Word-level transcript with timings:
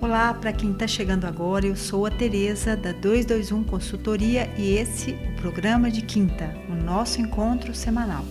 Olá, 0.00 0.32
para 0.32 0.52
quem 0.52 0.70
está 0.70 0.86
chegando 0.86 1.24
agora, 1.24 1.66
eu 1.66 1.74
sou 1.74 2.06
a 2.06 2.10
Tereza 2.10 2.76
da 2.76 2.92
221 2.92 3.64
Consultoria 3.64 4.48
e 4.56 4.76
esse 4.76 5.10
é 5.12 5.30
o 5.30 5.32
programa 5.40 5.90
de 5.90 6.02
quinta, 6.02 6.54
o 6.68 6.74
nosso 6.84 7.20
encontro 7.20 7.74
semanal, 7.74 8.24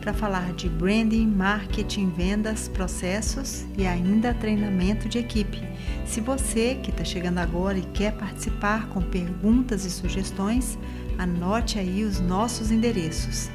para 0.00 0.12
falar 0.12 0.52
de 0.52 0.68
branding, 0.68 1.28
marketing, 1.28 2.10
vendas, 2.10 2.66
processos 2.66 3.64
e 3.78 3.86
ainda 3.86 4.34
treinamento 4.34 5.08
de 5.08 5.18
equipe. 5.18 5.62
Se 6.04 6.20
você 6.20 6.74
que 6.82 6.90
está 6.90 7.04
chegando 7.04 7.38
agora 7.38 7.78
e 7.78 7.86
quer 7.94 8.14
participar 8.14 8.88
com 8.88 9.00
perguntas 9.00 9.84
e 9.84 9.92
sugestões, 9.92 10.76
anote 11.18 11.78
aí 11.78 12.02
os 12.02 12.18
nossos 12.18 12.72
endereços 12.72 13.48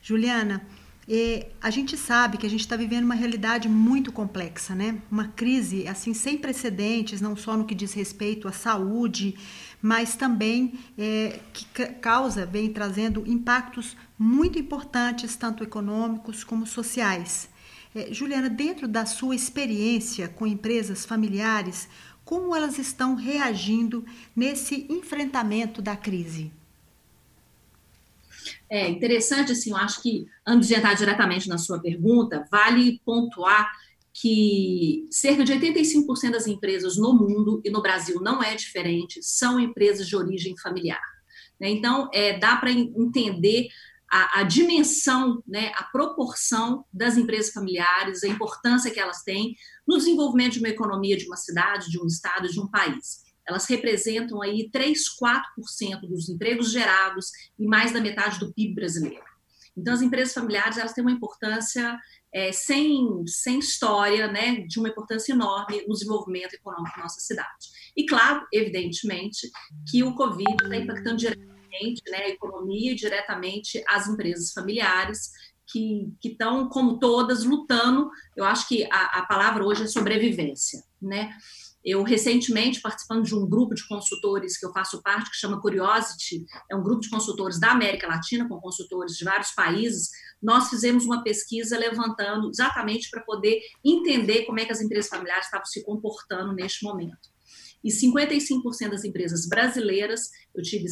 Juliana, 0.03 0.67
e 1.11 1.47
a 1.63 1.71
gente 1.71 1.97
sabe 1.97 2.37
que 2.37 2.47
a 2.47 2.51
gente 2.51 2.61
está 2.61 2.77
vivendo 2.77 3.05
uma 3.05 3.15
realidade 3.15 3.67
muito 3.67 4.13
complexa, 4.13 4.75
né? 4.75 4.99
Uma 5.11 5.29
crise 5.29 5.89
assim 5.89 6.13
sem 6.13 6.37
precedentes, 6.37 7.23
não 7.23 7.35
só 7.35 7.57
no 7.57 7.65
que 7.65 7.75
diz 7.75 7.95
respeito 7.95 8.47
à 8.47 8.53
saúde, 8.53 9.35
mas 9.81 10.17
também 10.17 10.79
é, 10.97 11.41
que 11.53 11.65
causa, 12.01 12.45
vem 12.45 12.73
trazendo 12.73 13.25
impactos 13.27 13.97
muito 14.19 14.59
importantes, 14.59 15.37
tanto 15.37 15.63
econômicos 15.63 16.43
como 16.43 16.67
sociais. 16.67 17.49
É, 17.95 18.13
Juliana, 18.13 18.49
dentro 18.49 18.89
da 18.89 19.07
sua 19.07 19.35
experiência 19.35 20.29
com 20.29 20.47
empresas 20.47 21.05
familiares, 21.05 21.89
como 22.25 22.55
elas 22.55 22.79
estão 22.79 23.15
reagindo 23.15 24.05
nesse 24.37 24.87
enfrentamento 24.91 25.81
da 25.81 25.97
crise? 25.97 26.53
É 28.71 28.89
interessante, 28.89 29.53
assim, 29.53 29.71
eu 29.71 29.77
acho 29.77 30.03
que, 30.03 30.27
antes 30.47 30.69
de 30.69 30.75
entrar 30.75 30.95
diretamente 30.95 31.49
na 31.49 31.57
sua 31.57 31.81
pergunta, 31.81 32.47
vale 32.51 33.01
pontuar 33.05 33.71
que 34.21 35.07
cerca 35.11 35.45
de 35.45 35.53
85% 35.53 36.33
das 36.33 36.47
empresas 36.47 36.97
no 36.97 37.15
mundo, 37.15 37.61
e 37.65 37.71
no 37.71 37.81
Brasil 37.83 38.21
não 38.21 38.43
é 38.43 38.55
diferente, 38.55 39.21
são 39.23 39.61
empresas 39.61 40.09
de 40.09 40.17
origem 40.17 40.57
familiar. 40.59 41.03
Né? 41.61 41.71
Então, 41.71 42.09
é, 42.13 42.39
dá 42.39 42.57
para 42.57 42.71
entender 42.71 43.69
a, 44.11 44.41
a, 44.41 44.43
dimensão, 44.43 45.43
né, 45.47 45.71
a 45.77 45.85
proporção 45.85 46.85
das 46.93 47.17
empresas 47.17 47.53
familiares, 47.53 48.25
a 48.25 48.29
importância 48.29 48.91
que 48.91 48.99
elas 48.99 49.23
têm 49.23 49.55
no 49.87 49.97
desenvolvimento 49.97 50.55
de 50.55 50.59
uma 50.61 50.69
economia 50.69 51.17
de 51.17 51.27
uma 51.27 51.37
cidade, 51.37 51.91
de 51.91 52.01
um 52.01 52.07
estado, 52.07 52.49
de 52.49 52.61
um 52.61 52.69
país 52.69 53.29
elas 53.49 53.65
representam 53.65 54.43
aí 54.43 54.69
3, 54.71 54.99
4% 55.19 56.01
dos 56.03 56.29
empregos 56.29 56.71
gerados 56.71 57.31
e 57.59 57.67
mais 57.67 57.93
da 57.93 58.01
metade 58.01 58.39
do 58.39 58.53
PIB 58.53 58.75
brasileiro. 58.75 59.25
Então, 59.75 59.95
as 59.95 60.03
empresas 60.03 60.35
familiares 60.35 60.77
elas 60.77 60.93
têm 60.93 61.03
uma 61.03 61.13
importância 61.13 61.99
é, 62.33 62.53
sem, 62.53 63.25
sem 63.27 63.59
história, 63.59 64.31
né, 64.31 64.61
de 64.67 64.79
uma 64.79 64.89
importância 64.89 65.33
enorme 65.33 65.85
no 65.87 65.95
desenvolvimento 65.95 66.55
econômico 66.55 66.97
da 66.97 67.03
nossa 67.03 67.21
cidade. 67.21 67.49
E, 67.97 68.07
claro, 68.07 68.47
evidentemente, 68.53 69.51
que 69.91 70.03
o 70.03 70.15
Covid 70.15 70.57
está 70.63 70.77
impactando 70.77 71.17
diretamente 71.17 72.03
né, 72.11 72.19
a 72.19 72.29
economia 72.29 72.93
e 72.93 72.97
diretamente 72.97 73.83
as 73.89 74.09
empresas 74.09 74.53
familiares, 74.53 75.31
que 75.71 76.15
estão, 76.25 76.69
como 76.69 76.99
todas, 76.99 77.45
lutando. 77.45 78.11
Eu 78.35 78.45
acho 78.45 78.67
que 78.67 78.85
a, 78.91 79.19
a 79.19 79.27
palavra 79.27 79.65
hoje 79.65 79.85
é 79.85 79.87
sobrevivência. 79.87 80.83
Né? 81.01 81.31
Eu, 81.85 82.03
recentemente, 82.03 82.81
participando 82.81 83.25
de 83.25 83.35
um 83.35 83.49
grupo 83.49 83.75
de 83.75 83.87
consultores 83.87 84.59
que 84.59 84.67
eu 84.67 84.73
faço 84.73 85.01
parte, 85.03 85.31
que 85.31 85.37
chama 85.37 85.61
Curiosity, 85.61 86.45
é 86.71 86.77
um 86.77 86.83
grupo 86.83 87.01
de 87.01 87.09
consultores 87.09 87.59
da 87.59 87.71
América 87.71 88.07
Latina, 88.07 88.49
com 88.49 88.61
consultores 88.61 89.17
de 89.17 89.25
vários 89.25 89.53
países, 89.53 90.11
nós 90.43 90.69
fizemos 90.69 91.05
uma 91.05 91.23
pesquisa 91.23 91.79
levantando 91.79 92.51
exatamente 92.51 93.09
para 93.11 93.23
poder 93.23 93.61
entender 93.85 94.45
como 94.45 94.61
é 94.61 94.65
que 94.65 94.73
as 94.73 94.81
empresas 94.81 95.09
familiares 95.09 95.47
estavam 95.47 95.67
se 95.67 95.83
comportando 95.85 96.53
neste 96.53 96.85
momento. 96.85 97.29
E 97.83 97.91
55% 97.91 98.91
das 98.91 99.05
empresas 99.05 99.47
brasileiras, 99.47 100.31
eu 100.55 100.63
tive 100.63 100.87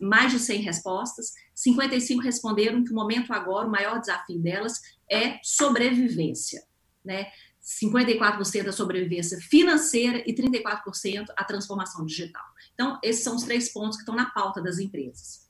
mais 0.00 0.32
de 0.32 0.38
100 0.38 0.62
respostas, 0.62 1.32
55 1.54 2.22
responderam 2.22 2.82
que 2.82 2.90
o 2.90 2.94
momento 2.94 3.32
agora, 3.32 3.68
o 3.68 3.70
maior 3.70 4.00
desafio 4.00 4.40
delas 4.40 4.80
é 5.10 5.38
sobrevivência. 5.42 6.62
Né? 7.04 7.26
54% 7.62 8.68
a 8.68 8.72
sobrevivência 8.72 9.38
financeira 9.38 10.22
e 10.26 10.34
34% 10.34 11.26
a 11.36 11.44
transformação 11.44 12.04
digital. 12.04 12.44
Então, 12.74 12.98
esses 13.02 13.22
são 13.22 13.36
os 13.36 13.44
três 13.44 13.72
pontos 13.72 13.96
que 13.96 14.02
estão 14.02 14.16
na 14.16 14.30
pauta 14.30 14.60
das 14.60 14.78
empresas. 14.78 15.48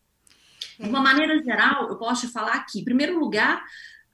De 0.79 0.88
uma 0.88 1.00
maneira 1.00 1.43
geral, 1.43 1.88
eu 1.88 1.97
posso 1.97 2.26
te 2.26 2.32
falar 2.32 2.64
que, 2.67 2.81
em 2.81 2.85
primeiro 2.85 3.19
lugar, 3.19 3.64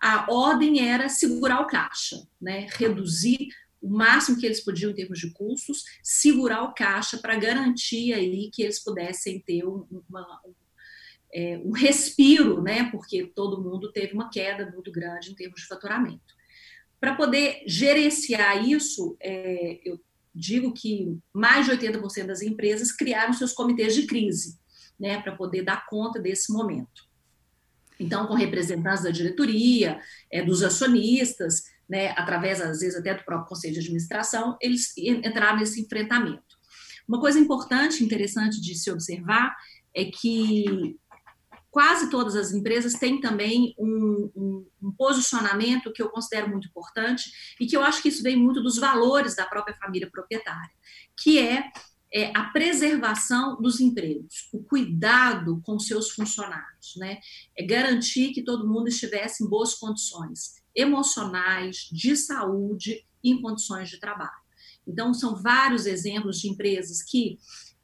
a 0.01 0.33
ordem 0.33 0.89
era 0.89 1.09
segurar 1.09 1.61
o 1.61 1.67
caixa, 1.67 2.27
né? 2.41 2.69
reduzir 2.71 3.49
o 3.81 3.89
máximo 3.89 4.39
que 4.39 4.47
eles 4.47 4.61
podiam 4.65 4.91
em 4.91 4.95
termos 4.95 5.19
de 5.19 5.33
custos, 5.33 5.85
segurar 6.03 6.63
o 6.63 6.75
caixa 6.75 7.19
para 7.19 7.37
garantir 7.37 8.13
aí 8.13 8.51
que 8.53 8.63
eles 8.63 8.83
pudessem 8.83 9.41
ter 9.41 9.65
uma, 9.65 10.41
um, 10.45 10.55
é, 11.33 11.59
um 11.65 11.73
respiro, 11.73 12.63
né? 12.63 12.91
porque 12.91 13.27
todo 13.27 13.63
mundo 13.63 13.91
teve 13.93 14.15
uma 14.15 14.31
queda 14.31 14.71
muito 14.71 14.93
grande 14.93 15.33
em 15.33 15.35
termos 15.35 15.61
de 15.61 15.67
faturamento. 15.67 16.38
Para 17.01 17.15
poder 17.15 17.63
gerenciar 17.67 18.67
isso, 18.67 19.17
é, 19.21 19.81
eu 19.85 20.01
digo 20.35 20.73
que 20.73 21.19
mais 21.33 21.67
de 21.67 21.73
80% 21.73 22.27
das 22.27 22.43
empresas 22.43 22.93
criaram 22.93 23.33
seus 23.33 23.53
comitês 23.53 23.95
de 23.95 24.07
crise, 24.07 24.59
né, 24.99 25.21
para 25.21 25.37
poder 25.37 25.63
dar 25.63 25.87
conta 25.87 26.21
desse 26.21 26.53
momento. 26.53 27.09
Então, 28.01 28.27
com 28.27 28.35
representantes 28.35 29.03
da 29.03 29.11
diretoria, 29.11 30.01
é, 30.31 30.43
dos 30.43 30.63
acionistas, 30.63 31.65
né, 31.89 32.11
através, 32.17 32.61
às 32.61 32.81
vezes, 32.81 32.97
até 32.97 33.15
do 33.15 33.25
próprio 33.25 33.49
conselho 33.49 33.75
de 33.75 33.81
administração, 33.81 34.57
eles 34.61 34.97
entraram 34.97 35.59
nesse 35.59 35.81
enfrentamento. 35.81 36.59
Uma 37.09 37.21
coisa 37.21 37.39
importante, 37.39 38.05
interessante 38.05 38.61
de 38.61 38.75
se 38.75 38.91
observar, 38.91 39.57
é 39.95 40.05
que 40.05 40.97
quase 41.71 42.11
todas 42.11 42.35
as 42.35 42.53
empresas 42.53 42.95
têm 42.95 43.21
também 43.21 43.75
um, 43.79 44.31
um, 44.35 44.67
um, 44.83 44.93
posicionamento 44.93 45.93
que 45.93 46.03
eu 46.03 46.09
considero 46.09 46.49
muito 46.49 46.69
importante 46.69 47.31
e 47.61 47.67
que 47.67 47.77
eu 47.77 47.83
acho 47.83 48.03
que 48.03 48.09
isso 48.09 48.23
vem 48.23 48.37
muito 48.37 48.63
dos 48.63 48.79
valores 48.79 49.37
da 49.37 49.47
própria 49.47 49.77
família 49.77 50.11
proprietária, 50.11 50.71
que 51.17 51.39
é, 51.39 51.71
é 52.13 52.33
a 52.35 52.45
preservação 52.45 53.61
dos 53.61 53.81
empregos, 53.81 54.49
o 54.53 54.63
cuidado 54.63 55.61
com 55.65 55.79
seus 55.79 56.11
funcionários, 56.11 56.95
né? 56.97 57.19
É 57.57 57.65
garantir 57.65 58.33
que 58.33 58.43
todo 58.43 58.67
mundo 58.67 58.89
estivesse 58.89 59.45
em 59.45 59.49
boas 59.49 59.75
condições 59.75 60.57
emocionais, 60.75 61.89
de 61.93 62.17
saúde 62.17 63.05
em 63.23 63.43
condições 63.43 63.91
de 63.91 63.99
trabalho. 63.99 64.49
Então, 64.87 65.13
são 65.13 65.37
vários 65.37 65.85
exemplos 65.85 66.41
de 66.41 66.49
empresas 66.49 67.03
que 67.03 67.39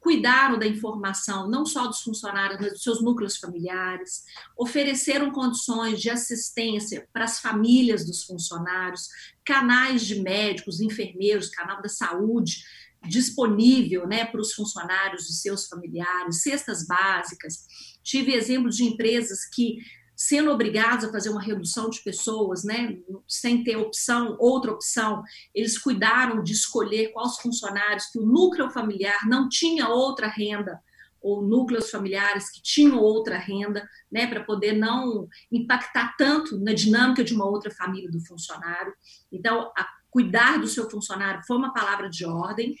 cuidaram 0.05 0.59
da 0.59 0.67
informação, 0.67 1.49
não 1.49 1.65
só 1.65 1.87
dos 1.87 2.03
funcionários, 2.03 2.59
mas 2.61 2.73
dos 2.73 2.83
seus 2.83 3.01
núcleos 3.01 3.37
familiares, 3.37 4.23
ofereceram 4.55 5.31
condições 5.31 5.99
de 5.99 6.11
assistência 6.11 7.09
para 7.11 7.25
as 7.25 7.39
famílias 7.39 8.05
dos 8.05 8.23
funcionários, 8.23 9.09
canais 9.43 10.05
de 10.05 10.21
médicos, 10.21 10.79
enfermeiros, 10.79 11.49
canal 11.49 11.81
da 11.81 11.89
saúde 11.89 12.63
disponível 13.07 14.07
né, 14.07 14.25
para 14.25 14.41
os 14.41 14.53
funcionários 14.53 15.27
e 15.27 15.33
seus 15.33 15.67
familiares, 15.67 16.43
cestas 16.43 16.85
básicas. 16.85 17.65
Tive 18.03 18.35
exemplos 18.35 18.77
de 18.77 18.83
empresas 18.83 19.43
que 19.45 19.79
sendo 20.15 20.51
obrigados 20.51 21.05
a 21.05 21.11
fazer 21.11 21.29
uma 21.29 21.41
redução 21.41 21.89
de 21.89 22.01
pessoas, 22.01 22.63
né, 22.63 22.97
sem 23.27 23.63
ter 23.63 23.75
opção, 23.75 24.37
outra 24.39 24.71
opção, 24.71 25.21
eles 25.53 25.77
cuidaram 25.77 26.41
de 26.41 26.53
escolher 26.53 27.11
quais 27.11 27.37
funcionários 27.37 28.05
que 28.05 28.19
o 28.19 28.25
núcleo 28.25 28.69
familiar 28.69 29.27
não 29.27 29.49
tinha 29.49 29.89
outra 29.89 30.27
renda 30.27 30.79
ou 31.25 31.41
núcleos 31.41 31.89
familiares 31.89 32.51
que 32.51 32.61
tinham 32.61 32.99
outra 32.99 33.35
renda, 33.35 33.83
né, 34.11 34.27
para 34.27 34.43
poder 34.43 34.73
não 34.73 35.27
impactar 35.51 36.15
tanto 36.15 36.59
na 36.59 36.71
dinâmica 36.71 37.23
de 37.23 37.33
uma 37.33 37.45
outra 37.45 37.71
família 37.71 38.11
do 38.11 38.23
funcionário. 38.23 38.93
Então, 39.31 39.71
cuidar 40.11 40.59
do 40.59 40.67
seu 40.67 40.87
funcionário 40.87 41.41
foi 41.47 41.57
uma 41.57 41.73
palavra 41.73 42.11
de 42.11 42.25
ordem. 42.25 42.75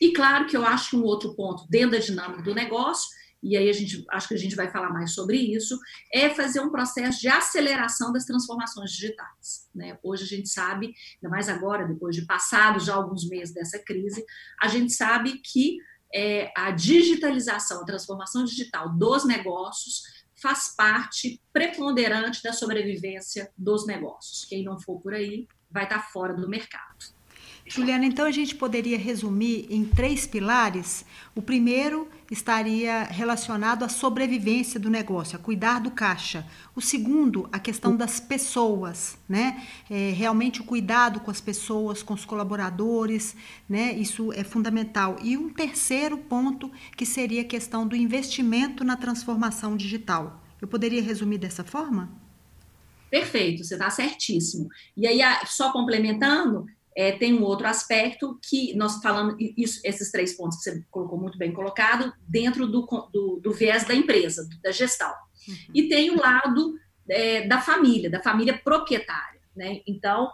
E 0.00 0.12
claro 0.12 0.46
que 0.46 0.56
eu 0.56 0.64
acho 0.64 0.90
que 0.90 0.96
um 0.96 1.04
outro 1.04 1.34
ponto 1.36 1.64
dentro 1.68 1.92
da 1.92 2.04
dinâmica 2.04 2.42
do 2.42 2.54
negócio 2.54 3.08
e 3.42 3.56
aí 3.56 3.68
a 3.68 3.72
gente 3.72 4.04
acho 4.10 4.28
que 4.28 4.34
a 4.34 4.38
gente 4.38 4.56
vai 4.56 4.70
falar 4.70 4.90
mais 4.90 5.12
sobre 5.12 5.36
isso, 5.36 5.78
é 6.12 6.28
fazer 6.30 6.60
um 6.60 6.70
processo 6.70 7.20
de 7.20 7.28
aceleração 7.28 8.12
das 8.12 8.24
transformações 8.24 8.90
digitais. 8.90 9.68
Né? 9.74 9.98
Hoje 10.02 10.24
a 10.24 10.26
gente 10.26 10.48
sabe, 10.48 10.92
ainda 11.16 11.30
mais 11.30 11.48
agora, 11.48 11.86
depois 11.86 12.16
de 12.16 12.26
passados 12.26 12.84
já 12.84 12.94
alguns 12.94 13.28
meses 13.28 13.54
dessa 13.54 13.78
crise, 13.78 14.24
a 14.60 14.68
gente 14.68 14.92
sabe 14.92 15.38
que 15.38 15.78
é, 16.12 16.50
a 16.56 16.70
digitalização, 16.70 17.82
a 17.82 17.86
transformação 17.86 18.44
digital 18.44 18.88
dos 18.90 19.24
negócios 19.24 20.02
faz 20.40 20.74
parte 20.76 21.40
preponderante 21.52 22.42
da 22.42 22.52
sobrevivência 22.52 23.52
dos 23.56 23.86
negócios. 23.86 24.44
Quem 24.44 24.64
não 24.64 24.80
for 24.80 25.00
por 25.00 25.14
aí 25.14 25.46
vai 25.70 25.84
estar 25.84 26.00
fora 26.10 26.32
do 26.32 26.48
mercado. 26.48 27.17
Juliana, 27.68 28.06
então 28.06 28.26
a 28.26 28.30
gente 28.30 28.54
poderia 28.54 28.98
resumir 28.98 29.66
em 29.68 29.84
três 29.84 30.26
pilares. 30.26 31.04
O 31.34 31.42
primeiro 31.42 32.08
estaria 32.30 33.04
relacionado 33.04 33.84
à 33.84 33.88
sobrevivência 33.88 34.80
do 34.80 34.88
negócio, 34.88 35.36
a 35.36 35.38
cuidar 35.38 35.78
do 35.80 35.90
caixa. 35.90 36.46
O 36.74 36.80
segundo, 36.80 37.48
a 37.52 37.58
questão 37.58 37.96
das 37.96 38.18
pessoas, 38.18 39.18
né? 39.28 39.64
É, 39.90 40.10
realmente 40.10 40.60
o 40.60 40.64
cuidado 40.64 41.20
com 41.20 41.30
as 41.30 41.40
pessoas, 41.40 42.02
com 42.02 42.14
os 42.14 42.24
colaboradores, 42.24 43.36
né? 43.68 43.92
Isso 43.92 44.32
é 44.32 44.42
fundamental. 44.42 45.16
E 45.22 45.36
um 45.36 45.50
terceiro 45.50 46.16
ponto 46.16 46.70
que 46.96 47.04
seria 47.04 47.42
a 47.42 47.44
questão 47.44 47.86
do 47.86 47.94
investimento 47.94 48.82
na 48.82 48.96
transformação 48.96 49.76
digital. 49.76 50.42
Eu 50.60 50.66
poderia 50.66 51.02
resumir 51.02 51.38
dessa 51.38 51.62
forma? 51.62 52.10
Perfeito, 53.10 53.64
você 53.64 53.74
está 53.74 53.88
certíssimo. 53.88 54.68
E 54.96 55.06
aí, 55.06 55.20
só 55.46 55.72
complementando, 55.72 56.66
é, 56.98 57.12
tem 57.12 57.32
um 57.32 57.44
outro 57.44 57.68
aspecto 57.68 58.40
que 58.42 58.74
nós 58.74 59.00
falamos, 59.00 59.36
isso, 59.56 59.80
esses 59.84 60.10
três 60.10 60.36
pontos 60.36 60.58
que 60.58 60.64
você 60.64 60.84
colocou 60.90 61.16
muito 61.16 61.38
bem 61.38 61.52
colocado, 61.52 62.12
dentro 62.26 62.66
do, 62.66 62.84
do, 63.12 63.38
do 63.40 63.52
viés 63.52 63.84
da 63.84 63.94
empresa, 63.94 64.48
da 64.60 64.72
gestão. 64.72 65.14
Uhum. 65.46 65.54
E 65.72 65.88
tem 65.88 66.10
o 66.10 66.18
lado 66.18 66.74
é, 67.08 67.46
da 67.46 67.60
família, 67.60 68.10
da 68.10 68.20
família 68.20 68.60
proprietária. 68.64 69.40
Né? 69.54 69.80
Então, 69.86 70.28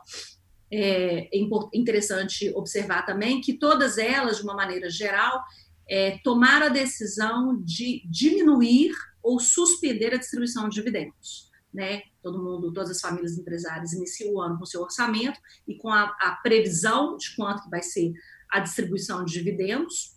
é, 0.73 1.29
é 1.31 1.39
interessante 1.75 2.51
observar 2.55 3.05
também 3.05 3.43
que 3.43 3.59
todas 3.59 3.99
elas, 3.99 4.39
de 4.39 4.45
uma 4.45 4.55
maneira 4.55 4.89
geral, 4.89 5.45
é, 5.87 6.17
tomaram 6.25 6.65
a 6.65 6.71
decisão 6.71 7.61
de 7.63 8.03
diminuir 8.09 8.91
ou 9.23 9.39
suspender 9.39 10.15
a 10.15 10.19
distribuição 10.19 10.67
de 10.71 10.77
dividendos 10.77 11.53
né? 11.75 12.03
Todo 12.23 12.43
mundo, 12.43 12.73
todas 12.73 12.91
as 12.91 13.01
famílias 13.01 13.37
empresárias 13.37 13.93
iniciam 13.93 14.33
o 14.33 14.41
ano 14.41 14.59
com 14.59 14.65
seu 14.65 14.81
orçamento 14.81 15.39
e 15.67 15.75
com 15.75 15.89
a, 15.89 16.05
a 16.21 16.39
previsão 16.43 17.17
de 17.17 17.35
quanto 17.35 17.69
vai 17.69 17.83
ser 17.83 18.13
a 18.49 18.61
distribuição 18.61 19.25
de 19.25 19.33
dividendos. 19.33 20.17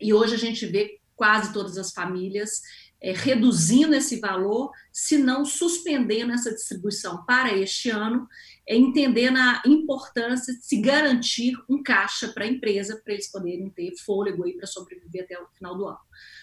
E 0.00 0.14
hoje 0.14 0.34
a 0.36 0.38
gente 0.38 0.64
vê 0.66 1.00
quase 1.16 1.52
todas 1.52 1.76
as 1.76 1.92
famílias 1.92 2.62
é, 3.02 3.12
reduzindo 3.12 3.94
esse 3.94 4.20
valor, 4.20 4.70
se 4.92 5.18
não 5.18 5.44
suspendendo 5.44 6.32
essa 6.32 6.54
distribuição 6.54 7.24
para 7.24 7.52
este 7.56 7.90
ano, 7.90 8.28
é, 8.66 8.76
entendendo 8.76 9.38
a 9.38 9.62
importância 9.66 10.54
de 10.54 10.64
se 10.64 10.80
garantir 10.80 11.54
um 11.68 11.82
caixa 11.82 12.28
para 12.28 12.44
a 12.44 12.48
empresa, 12.48 13.00
para 13.02 13.14
eles 13.14 13.30
poderem 13.30 13.68
ter 13.70 13.96
fôlego 13.96 14.44
para 14.56 14.66
sobreviver 14.66 15.24
até 15.24 15.38
o 15.38 15.48
final 15.48 15.76
do 15.76 15.88
ano 15.88 15.98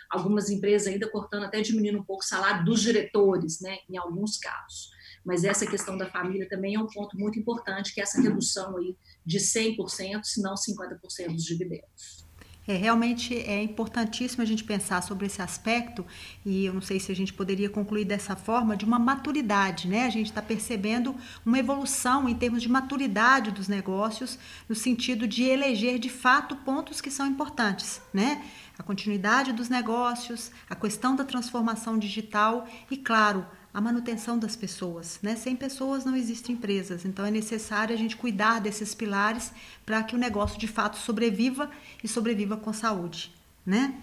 algumas 0.09 0.49
empresas 0.49 0.87
ainda 0.87 1.09
cortando, 1.09 1.43
até 1.43 1.61
diminuindo 1.61 1.99
um 1.99 2.03
pouco 2.03 2.23
o 2.23 2.27
salário 2.27 2.65
dos 2.65 2.81
diretores, 2.81 3.59
né, 3.61 3.79
em 3.89 3.97
alguns 3.97 4.37
casos. 4.37 4.91
Mas 5.25 5.43
essa 5.43 5.65
questão 5.67 5.97
da 5.97 6.09
família 6.09 6.47
também 6.47 6.75
é 6.75 6.79
um 6.79 6.87
ponto 6.87 7.17
muito 7.17 7.37
importante, 7.37 7.93
que 7.93 7.99
é 7.99 8.03
essa 8.03 8.21
redução 8.21 8.77
aí 8.77 8.95
de 9.25 9.39
100%, 9.39 10.23
se 10.23 10.41
não 10.41 10.55
50% 10.55 11.33
dos 11.33 11.43
dividendos. 11.43 12.26
É, 12.67 12.75
realmente 12.75 13.33
é 13.33 13.63
importantíssimo 13.63 14.43
a 14.43 14.45
gente 14.45 14.63
pensar 14.63 15.01
sobre 15.01 15.25
esse 15.25 15.41
aspecto, 15.41 16.05
e 16.45 16.65
eu 16.65 16.73
não 16.73 16.81
sei 16.81 16.99
se 16.99 17.11
a 17.11 17.15
gente 17.15 17.33
poderia 17.33 17.69
concluir 17.69 18.05
dessa 18.05 18.35
forma, 18.35 18.75
de 18.75 18.83
uma 18.83 18.99
maturidade, 18.99 19.87
né? 19.87 20.05
A 20.05 20.09
gente 20.09 20.27
está 20.27 20.41
percebendo 20.41 21.15
uma 21.45 21.57
evolução 21.57 22.27
em 22.27 22.35
termos 22.35 22.61
de 22.61 22.69
maturidade 22.69 23.51
dos 23.51 23.67
negócios, 23.67 24.37
no 24.67 24.75
sentido 24.75 25.25
de 25.27 25.43
eleger 25.43 25.97
de 25.97 26.09
fato 26.09 26.55
pontos 26.57 26.99
que 26.99 27.09
são 27.09 27.25
importantes, 27.25 28.01
né? 28.13 28.43
a 28.77 28.83
continuidade 28.83 29.51
dos 29.51 29.69
negócios, 29.69 30.51
a 30.69 30.75
questão 30.75 31.15
da 31.15 31.23
transformação 31.23 31.97
digital 31.97 32.67
e, 32.91 32.97
claro, 32.97 33.45
a 33.77 33.81
manutenção 33.81 34.39
das 34.39 34.55
pessoas. 34.55 35.19
Né? 35.21 35.35
Sem 35.35 35.55
pessoas 35.55 36.03
não 36.03 36.15
existem 36.15 36.55
empresas, 36.55 37.05
então 37.05 37.23
é 37.23 37.29
necessário 37.29 37.93
a 37.93 37.97
gente 37.97 38.17
cuidar 38.17 38.59
desses 38.59 38.95
pilares 38.95 39.51
para 39.85 40.01
que 40.01 40.15
o 40.15 40.17
negócio 40.17 40.57
de 40.57 40.67
fato 40.67 40.97
sobreviva 40.97 41.69
e 42.03 42.07
sobreviva 42.07 42.57
com 42.57 42.73
saúde. 42.73 43.31
Né? 43.63 43.93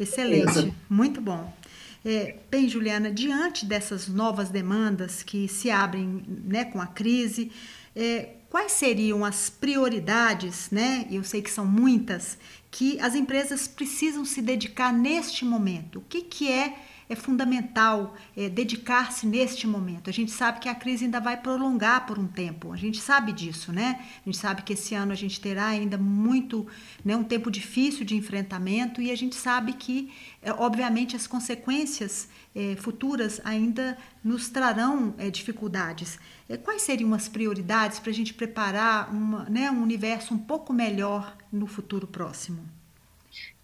Excelente, 0.00 0.72
muito 0.88 1.20
bom. 1.20 1.54
É, 2.02 2.36
bem, 2.50 2.70
Juliana, 2.70 3.10
diante 3.10 3.66
dessas 3.66 4.08
novas 4.08 4.48
demandas 4.48 5.22
que 5.22 5.46
se 5.46 5.70
abrem 5.70 6.24
né, 6.26 6.64
com 6.64 6.80
a 6.80 6.86
crise, 6.86 7.52
é, 7.94 8.30
quais 8.48 8.72
seriam 8.72 9.26
as 9.26 9.50
prioridades, 9.50 10.70
né? 10.70 11.06
Eu 11.10 11.22
sei 11.22 11.42
que 11.42 11.50
são 11.50 11.66
muitas, 11.66 12.38
que 12.70 12.98
as 12.98 13.14
empresas 13.14 13.68
precisam 13.68 14.24
se 14.24 14.40
dedicar 14.40 14.90
neste 14.90 15.44
momento. 15.44 15.98
O 15.98 16.02
que, 16.08 16.22
que 16.22 16.50
é, 16.50 16.87
é 17.08 17.14
fundamental 17.14 18.14
é, 18.36 18.48
dedicar-se 18.48 19.26
neste 19.26 19.66
momento? 19.66 20.10
A 20.10 20.12
gente 20.12 20.30
sabe 20.30 20.60
que 20.60 20.68
a 20.68 20.74
crise 20.74 21.06
ainda 21.06 21.20
vai 21.20 21.36
prolongar 21.36 22.06
por 22.06 22.18
um 22.18 22.26
tempo, 22.26 22.72
a 22.72 22.76
gente 22.76 23.00
sabe 23.00 23.32
disso, 23.32 23.72
né? 23.72 24.04
A 24.20 24.24
gente 24.24 24.38
sabe 24.38 24.62
que 24.62 24.72
esse 24.74 24.94
ano 24.94 25.12
a 25.12 25.14
gente 25.14 25.40
terá 25.40 25.66
ainda 25.66 25.96
muito, 25.96 26.66
né, 27.04 27.16
um 27.16 27.24
tempo 27.24 27.50
difícil 27.50 28.04
de 28.04 28.14
enfrentamento 28.14 29.00
e 29.00 29.10
a 29.10 29.16
gente 29.16 29.34
sabe 29.34 29.72
que, 29.72 30.12
é, 30.42 30.52
obviamente, 30.52 31.16
as 31.16 31.26
consequências 31.26 32.28
é, 32.54 32.76
futuras 32.76 33.40
ainda 33.44 33.96
nos 34.22 34.48
trarão 34.48 35.14
é, 35.18 35.30
dificuldades. 35.30 36.18
É, 36.48 36.56
quais 36.56 36.82
seriam 36.82 37.14
as 37.14 37.28
prioridades 37.28 37.98
para 37.98 38.10
a 38.10 38.14
gente 38.14 38.34
preparar 38.34 39.10
uma, 39.12 39.44
né, 39.48 39.70
um 39.70 39.82
universo 39.82 40.34
um 40.34 40.38
pouco 40.38 40.72
melhor 40.72 41.36
no 41.52 41.66
futuro 41.66 42.06
próximo? 42.06 42.77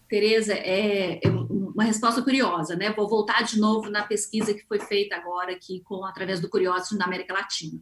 Tereza, 0.09 0.55
é, 0.55 1.21
é 1.25 1.31
uma 1.75 1.85
resposta 1.85 2.23
curiosa, 2.23 2.77
né? 2.77 2.93
Vou 2.93 3.09
voltar 3.09 3.43
de 3.43 3.59
novo 3.59 3.91
na 3.91 4.05
pesquisa 4.05 4.55
que 4.55 4.65
foi 4.67 4.79
feita 4.79 5.17
agora 5.17 5.53
aqui 5.53 5.81
com 5.85 6.05
através 6.05 6.41
do 6.41 6.49
Curiosity 6.49 6.97
na 6.97 7.05
América 7.05 7.35
Latina. 7.35 7.81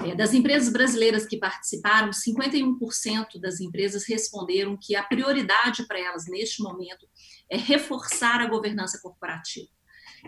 É, 0.00 0.14
das 0.14 0.34
empresas 0.34 0.72
brasileiras 0.72 1.24
que 1.24 1.38
participaram, 1.38 2.10
51% 2.10 3.38
das 3.40 3.60
empresas 3.60 4.04
responderam 4.08 4.76
que 4.76 4.96
a 4.96 5.04
prioridade 5.04 5.86
para 5.86 6.00
elas 6.00 6.26
neste 6.26 6.62
momento 6.62 7.06
é 7.48 7.56
reforçar 7.56 8.40
a 8.40 8.46
governança 8.48 8.98
corporativa. 9.00 9.68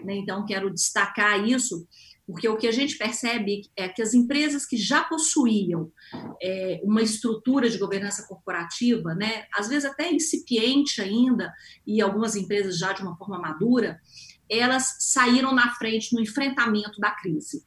Né? 0.05 0.17
Então, 0.17 0.47
quero 0.47 0.73
destacar 0.73 1.45
isso, 1.45 1.87
porque 2.31 2.49
o 2.49 2.57
que 2.57 2.69
a 2.69 2.73
gente 2.73 2.97
percebe 2.97 3.63
é 3.77 3.89
que 3.89 4.01
as 4.01 4.15
empresas 4.15 4.65
que 4.65 4.77
já 4.77 5.03
possuíam 5.03 5.91
é, 6.41 6.81
uma 6.85 7.03
estrutura 7.03 7.69
de 7.69 7.79
governança 7.79 8.27
corporativa, 8.27 9.15
né, 9.15 9.47
às 9.53 9.69
vezes 9.69 9.85
até 9.85 10.13
incipiente 10.13 11.03
ainda, 11.03 11.53
e 11.87 12.01
algumas 12.01 12.37
empresas 12.37 12.79
já 12.79 12.93
de 12.93 13.03
uma 13.03 13.17
forma 13.17 13.39
madura, 13.39 14.01
elas 14.49 14.97
saíram 15.01 15.55
na 15.55 15.75
frente 15.75 16.15
no 16.15 16.21
enfrentamento 16.21 17.01
da 17.01 17.11
crise. 17.11 17.65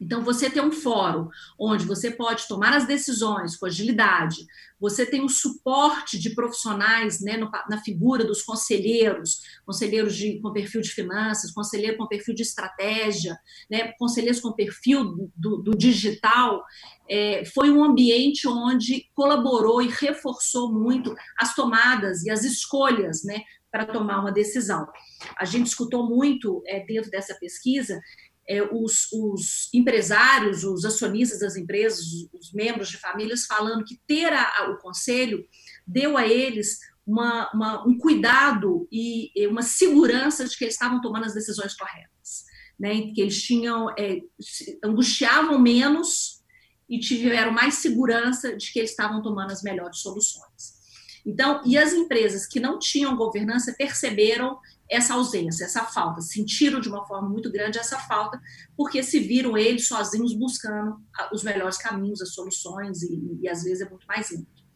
Então, 0.00 0.22
você 0.22 0.50
tem 0.50 0.62
um 0.62 0.72
fórum 0.72 1.28
onde 1.58 1.84
você 1.84 2.10
pode 2.10 2.46
tomar 2.46 2.74
as 2.74 2.86
decisões 2.86 3.56
com 3.56 3.66
agilidade, 3.66 4.46
você 4.78 5.06
tem 5.06 5.24
o 5.24 5.28
suporte 5.28 6.18
de 6.18 6.34
profissionais 6.34 7.20
né, 7.22 7.36
no, 7.36 7.50
na 7.68 7.78
figura 7.82 8.24
dos 8.24 8.42
conselheiros, 8.42 9.40
conselheiros 9.64 10.14
de, 10.14 10.38
com 10.40 10.52
perfil 10.52 10.82
de 10.82 10.90
finanças, 10.90 11.50
conselheiro 11.50 11.96
com 11.96 12.06
perfil 12.06 12.34
de 12.34 12.42
estratégia, 12.42 13.38
né, 13.70 13.92
conselheiros 13.98 14.40
com 14.40 14.52
perfil 14.52 15.30
do, 15.34 15.62
do 15.62 15.70
digital. 15.76 16.62
É, 17.08 17.44
foi 17.46 17.70
um 17.70 17.82
ambiente 17.82 18.46
onde 18.46 19.08
colaborou 19.14 19.80
e 19.80 19.88
reforçou 19.88 20.70
muito 20.70 21.14
as 21.38 21.54
tomadas 21.54 22.22
e 22.22 22.30
as 22.30 22.44
escolhas 22.44 23.24
né, 23.24 23.42
para 23.70 23.86
tomar 23.86 24.20
uma 24.20 24.32
decisão. 24.32 24.86
A 25.38 25.44
gente 25.44 25.66
escutou 25.66 26.08
muito 26.08 26.62
é, 26.66 26.80
dentro 26.84 27.10
dessa 27.10 27.34
pesquisa 27.34 27.98
é, 28.48 28.62
os, 28.62 29.10
os, 29.12 29.68
empresários, 29.74 30.62
os 30.64 30.84
acionistas 30.84 31.40
das 31.40 31.56
empresas, 31.56 32.00
os, 32.32 32.52
membros 32.52 32.88
de 32.88 32.96
famílias, 32.96 33.44
falando 33.44 33.84
que 33.84 34.00
ter 34.06 34.32
a, 34.32 34.70
o 34.70 34.78
conselho 34.78 35.44
deu 35.86 36.16
a 36.16 36.26
eles 36.26 36.78
uma, 37.06 37.50
uma, 37.52 37.86
um 37.86 37.98
cuidado 37.98 38.88
e, 38.90 39.30
e, 39.34 39.46
uma 39.46 39.62
segurança 39.62 40.46
de 40.46 40.56
que 40.56 40.64
eles 40.64 40.74
estavam 40.74 41.00
tomando 41.00 41.24
as 41.24 41.34
decisões 41.34 41.74
corretas, 41.74 42.44
né? 42.78 43.12
que 43.12 43.20
eles 43.20 43.42
tinham 43.42 43.90
é, 43.98 44.20
angustiavam 44.84 45.58
menos 45.58 46.42
e 46.88 47.00
tiveram 47.00 47.52
mais 47.52 47.74
segurança 47.74 48.56
de 48.56 48.72
que 48.72 48.78
eles 48.78 48.90
estavam 48.90 49.22
tomando 49.22 49.50
as 49.50 49.62
melhores 49.62 49.98
soluções. 49.98 50.76
Então, 51.24 51.60
e 51.66 51.76
as 51.76 51.92
empresas 51.92 52.46
que 52.46 52.60
não 52.60 52.78
tinham 52.78 53.16
governança 53.16 53.74
perceberam 53.76 54.56
essa 54.90 55.14
ausência, 55.14 55.64
essa 55.64 55.84
falta, 55.84 56.20
sentiram 56.20 56.80
de 56.80 56.88
uma 56.88 57.06
forma 57.06 57.28
muito 57.28 57.50
grande 57.50 57.78
essa 57.78 57.98
falta, 57.98 58.40
porque 58.76 59.02
se 59.02 59.18
viram 59.18 59.56
eles 59.56 59.88
sozinhos 59.88 60.34
buscando 60.34 60.96
os 61.32 61.42
melhores 61.42 61.76
caminhos, 61.76 62.22
as 62.22 62.32
soluções, 62.32 63.02
e, 63.02 63.38
e 63.42 63.48
às 63.48 63.62
vezes 63.64 63.86
é 63.86 63.90
muito 63.90 64.06
mais 64.06 64.30
íntimo. 64.30 64.66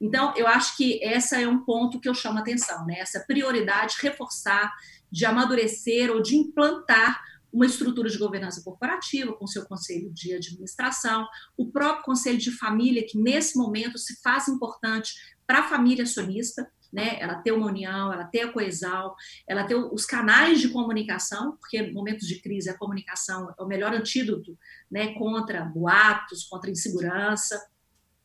Então, 0.00 0.34
eu 0.36 0.48
acho 0.48 0.76
que 0.76 1.02
essa 1.04 1.40
é 1.40 1.46
um 1.46 1.64
ponto 1.64 2.00
que 2.00 2.08
eu 2.08 2.14
chamo 2.14 2.38
a 2.38 2.40
atenção, 2.40 2.84
né? 2.84 2.98
essa 2.98 3.20
prioridade 3.20 3.94
de 3.94 4.02
reforçar, 4.02 4.72
de 5.10 5.24
amadurecer 5.24 6.10
ou 6.10 6.20
de 6.20 6.34
implantar 6.34 7.22
uma 7.52 7.66
estrutura 7.66 8.08
de 8.08 8.18
governança 8.18 8.62
corporativa, 8.64 9.32
com 9.34 9.46
seu 9.46 9.64
conselho 9.66 10.10
de 10.12 10.32
administração, 10.32 11.28
o 11.56 11.70
próprio 11.70 12.04
conselho 12.04 12.38
de 12.38 12.50
família, 12.50 13.06
que 13.06 13.18
nesse 13.18 13.56
momento 13.56 13.98
se 13.98 14.20
faz 14.22 14.48
importante 14.48 15.12
para 15.46 15.60
a 15.60 15.68
família 15.68 16.02
acionista, 16.02 16.66
né? 16.92 17.16
Ela 17.20 17.36
ter 17.36 17.52
uma 17.52 17.66
união, 17.66 18.12
ela 18.12 18.24
ter 18.24 18.42
a 18.42 18.52
coesão, 18.52 19.14
ela 19.48 19.64
ter 19.64 19.74
os 19.74 20.04
canais 20.04 20.60
de 20.60 20.68
comunicação, 20.68 21.56
porque 21.56 21.78
em 21.78 21.92
momentos 21.92 22.28
de 22.28 22.40
crise 22.40 22.68
a 22.68 22.76
comunicação 22.76 23.54
é 23.58 23.62
o 23.62 23.66
melhor 23.66 23.94
antídoto, 23.94 24.58
né? 24.90 25.14
Contra 25.14 25.64
boatos, 25.64 26.44
contra 26.44 26.70
insegurança. 26.70 27.64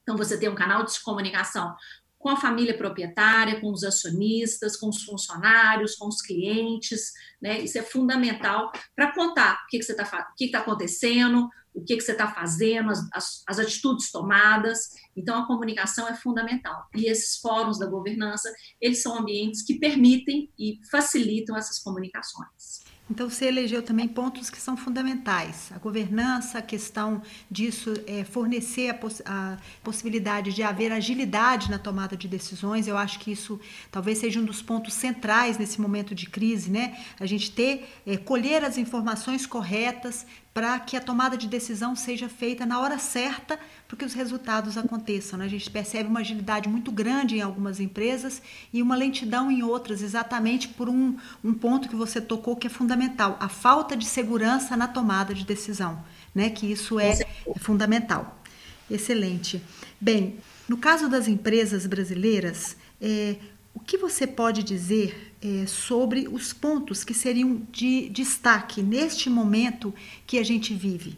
Então 0.04 0.18
você 0.18 0.38
tem 0.38 0.50
um 0.50 0.56
canal 0.56 0.84
de 0.84 1.00
comunicação 1.02 1.76
com 2.18 2.30
a 2.30 2.36
família 2.36 2.76
proprietária, 2.78 3.62
com 3.62 3.72
os 3.72 3.84
acionistas, 3.84 4.76
com 4.76 4.90
os 4.90 5.04
funcionários, 5.04 5.96
com 5.96 6.08
os 6.08 6.22
clientes, 6.22 7.14
né? 7.42 7.60
Isso 7.60 7.78
é 7.78 7.84
fundamental 7.84 8.72
para 8.96 9.14
contar 9.14 9.64
o 9.64 9.68
que, 9.68 9.78
que 9.78 9.86
você 9.86 9.94
está 9.94 10.04
o 10.04 10.36
que 10.36 10.46
está 10.46 10.60
acontecendo, 10.60 11.50
o 11.78 11.84
que, 11.84 11.96
que 11.96 12.02
você 12.02 12.12
está 12.12 12.28
fazendo, 12.28 12.90
as, 12.90 13.08
as, 13.14 13.44
as, 13.48 13.60
atitudes 13.60 14.12
tomadas. 14.12 14.90
Então, 15.16 15.44
a 15.44 15.46
comunicação 15.46 16.08
é 16.08 16.16
fundamental. 16.16 16.88
E 16.96 17.06
esses 17.06 17.38
fóruns 17.38 17.78
da 17.78 17.86
governança, 17.86 18.52
eles 18.82 19.02
são 19.02 19.16
ambientes 19.16 19.62
que 19.62 19.78
permitem 19.78 20.52
e 20.58 20.80
facilitam 20.90 21.56
essas 21.56 21.78
comunicações. 21.78 22.87
Então, 23.10 23.30
você 23.30 23.46
elegeu 23.46 23.82
também 23.82 24.08
pontos 24.08 24.50
que 24.50 24.60
são 24.60 24.76
fundamentais. 24.76 25.72
A 25.74 25.78
governança, 25.78 26.60
a 26.60 26.62
questão 26.62 27.22
disso 27.50 27.94
é 28.06 28.26
fornecer 28.26 28.90
a, 28.90 28.94
poss 28.94 29.22
a, 29.26 29.58
possibilidade 29.82 30.54
de 30.54 30.62
haver 30.62 30.92
agilidade 30.92 31.72
na 31.72 31.80
tomada 31.80 32.18
de 32.18 32.28
decisões. 32.28 32.86
Eu 32.86 32.98
acho 32.98 33.20
que 33.20 33.32
isso 33.32 33.60
talvez 33.90 34.18
seja 34.18 34.42
um 34.42 34.46
dos 34.46 34.62
pontos 34.62 34.94
centrais 34.94 35.58
nesse 35.58 35.80
momento 35.80 36.14
de 36.14 36.28
crise, 36.28 36.70
né? 36.70 36.98
A 37.18 37.26
gente 37.26 37.52
ter, 37.52 37.90
é, 38.06 38.18
colher 38.18 38.66
as 38.66 38.78
informações 38.78 39.46
corretas, 39.46 40.26
para 40.58 40.80
que 40.80 40.98
a 40.98 41.00
tomada 41.00 41.38
de 41.38 41.48
decisão 41.48 41.96
seja 41.96 42.28
feita 42.28 42.66
na 42.66 42.80
hora 42.80 42.98
certa 42.98 43.60
para 43.88 43.96
que 43.96 44.04
os 44.04 44.16
resultados 44.16 44.76
aconteçam. 44.76 45.38
Né? 45.38 45.46
A 45.46 45.48
gente 45.48 45.70
percebe 45.70 46.10
uma 46.10 46.22
agilidade 46.22 46.68
muito 46.68 46.92
grande 46.92 47.36
em 47.38 47.42
algumas 47.42 47.80
empresas 47.80 48.42
e 48.74 48.82
uma 48.82 48.96
lentidão 48.96 49.52
em 49.52 49.62
outras, 49.62 50.02
exatamente 50.02 50.68
por 50.70 50.90
um, 50.90 51.16
um 51.44 51.54
ponto 51.54 51.88
que 51.88 51.96
você 51.96 52.20
tocou 52.20 52.56
que 52.56 52.66
é 52.66 52.72
fundamental: 52.72 52.97
a 53.40 53.50
falta 53.50 53.96
de 53.96 54.06
segurança 54.06 54.76
na 54.76 54.88
tomada 54.88 55.34
de 55.34 55.46
decisão, 55.46 56.04
né? 56.34 56.50
que 56.50 56.72
isso 56.72 57.00
é, 57.00 57.20
é 57.20 57.60
fundamental. 57.60 58.42
Excelente. 58.90 59.62
Bem, 60.00 60.38
no 60.68 60.78
caso 60.78 61.10
das 61.10 61.28
empresas 61.28 61.86
brasileiras, 61.86 62.78
é, 63.02 63.36
o 63.74 63.80
que 63.80 63.98
você 63.98 64.26
pode 64.26 64.64
dizer 64.64 65.34
é, 65.42 65.66
sobre 65.68 66.28
os 66.28 66.52
pontos 66.52 67.04
que 67.04 67.14
seriam 67.14 67.62
de 67.72 68.10
destaque 68.10 68.82
neste 68.82 69.30
momento 69.30 69.94
que 70.26 70.40
a 70.40 70.44
gente 70.44 70.74
vive? 70.74 71.18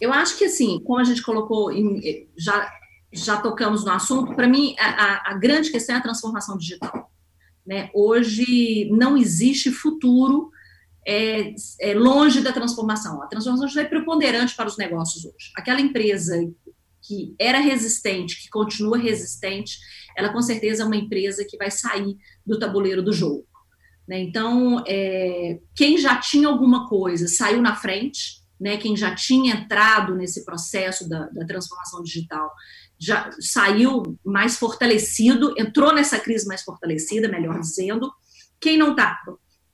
Eu 0.00 0.12
acho 0.12 0.36
que, 0.38 0.44
assim, 0.44 0.80
como 0.80 0.98
a 0.98 1.04
gente 1.04 1.22
colocou, 1.22 1.70
em, 1.70 2.26
já, 2.36 2.72
já 3.12 3.36
tocamos 3.36 3.84
no 3.84 3.92
assunto, 3.92 4.34
para 4.34 4.48
mim, 4.48 4.74
a, 4.78 5.30
a, 5.30 5.34
grande 5.34 5.70
questão 5.70 5.94
é 5.94 5.98
a 5.98 6.02
transformação 6.02 6.56
digital. 6.56 7.10
Né? 7.66 7.90
Hoje 7.94 8.88
não 8.90 9.16
existe 9.16 9.70
futuro 9.70 10.50
é, 11.10 11.54
é, 11.80 11.94
longe 11.94 12.40
da 12.40 12.52
transformação. 12.52 13.20
A 13.20 13.26
transformação 13.26 13.66
digital 13.66 13.86
é 13.86 13.88
preponderante 13.88 14.54
para 14.54 14.68
os 14.68 14.78
negócios 14.78 15.24
hoje. 15.24 15.50
Aquela 15.56 15.80
empresa 15.80 16.36
que 17.02 17.34
era 17.36 17.58
resistente, 17.58 18.40
que 18.40 18.48
continua 18.48 18.96
resistente, 18.96 19.76
ela 20.16 20.28
com 20.28 20.40
certeza 20.40 20.84
é 20.84 20.86
uma 20.86 20.96
empresa 20.96 21.44
que 21.44 21.56
vai 21.56 21.68
sair 21.68 22.16
do 22.46 22.60
tabuleiro 22.60 23.02
do 23.02 23.12
jogo. 23.12 23.44
Né? 24.06 24.20
Então, 24.20 24.84
é, 24.86 25.58
quem 25.74 25.98
já 25.98 26.16
tinha 26.20 26.46
alguma 26.46 26.88
coisa 26.88 27.26
saiu 27.26 27.60
na 27.60 27.74
frente, 27.74 28.40
né? 28.60 28.76
quem 28.76 28.96
já 28.96 29.12
tinha 29.12 29.54
entrado 29.54 30.14
nesse 30.14 30.44
processo 30.44 31.08
da, 31.08 31.28
da 31.30 31.44
transformação 31.44 32.04
digital 32.04 32.52
já 32.96 33.30
saiu 33.40 34.16
mais 34.24 34.56
fortalecido, 34.56 35.54
entrou 35.58 35.92
nessa 35.92 36.20
crise 36.20 36.46
mais 36.46 36.62
fortalecida, 36.62 37.28
melhor 37.28 37.58
dizendo. 37.58 38.12
Quem 38.60 38.76
não 38.76 38.90
está 38.90 39.18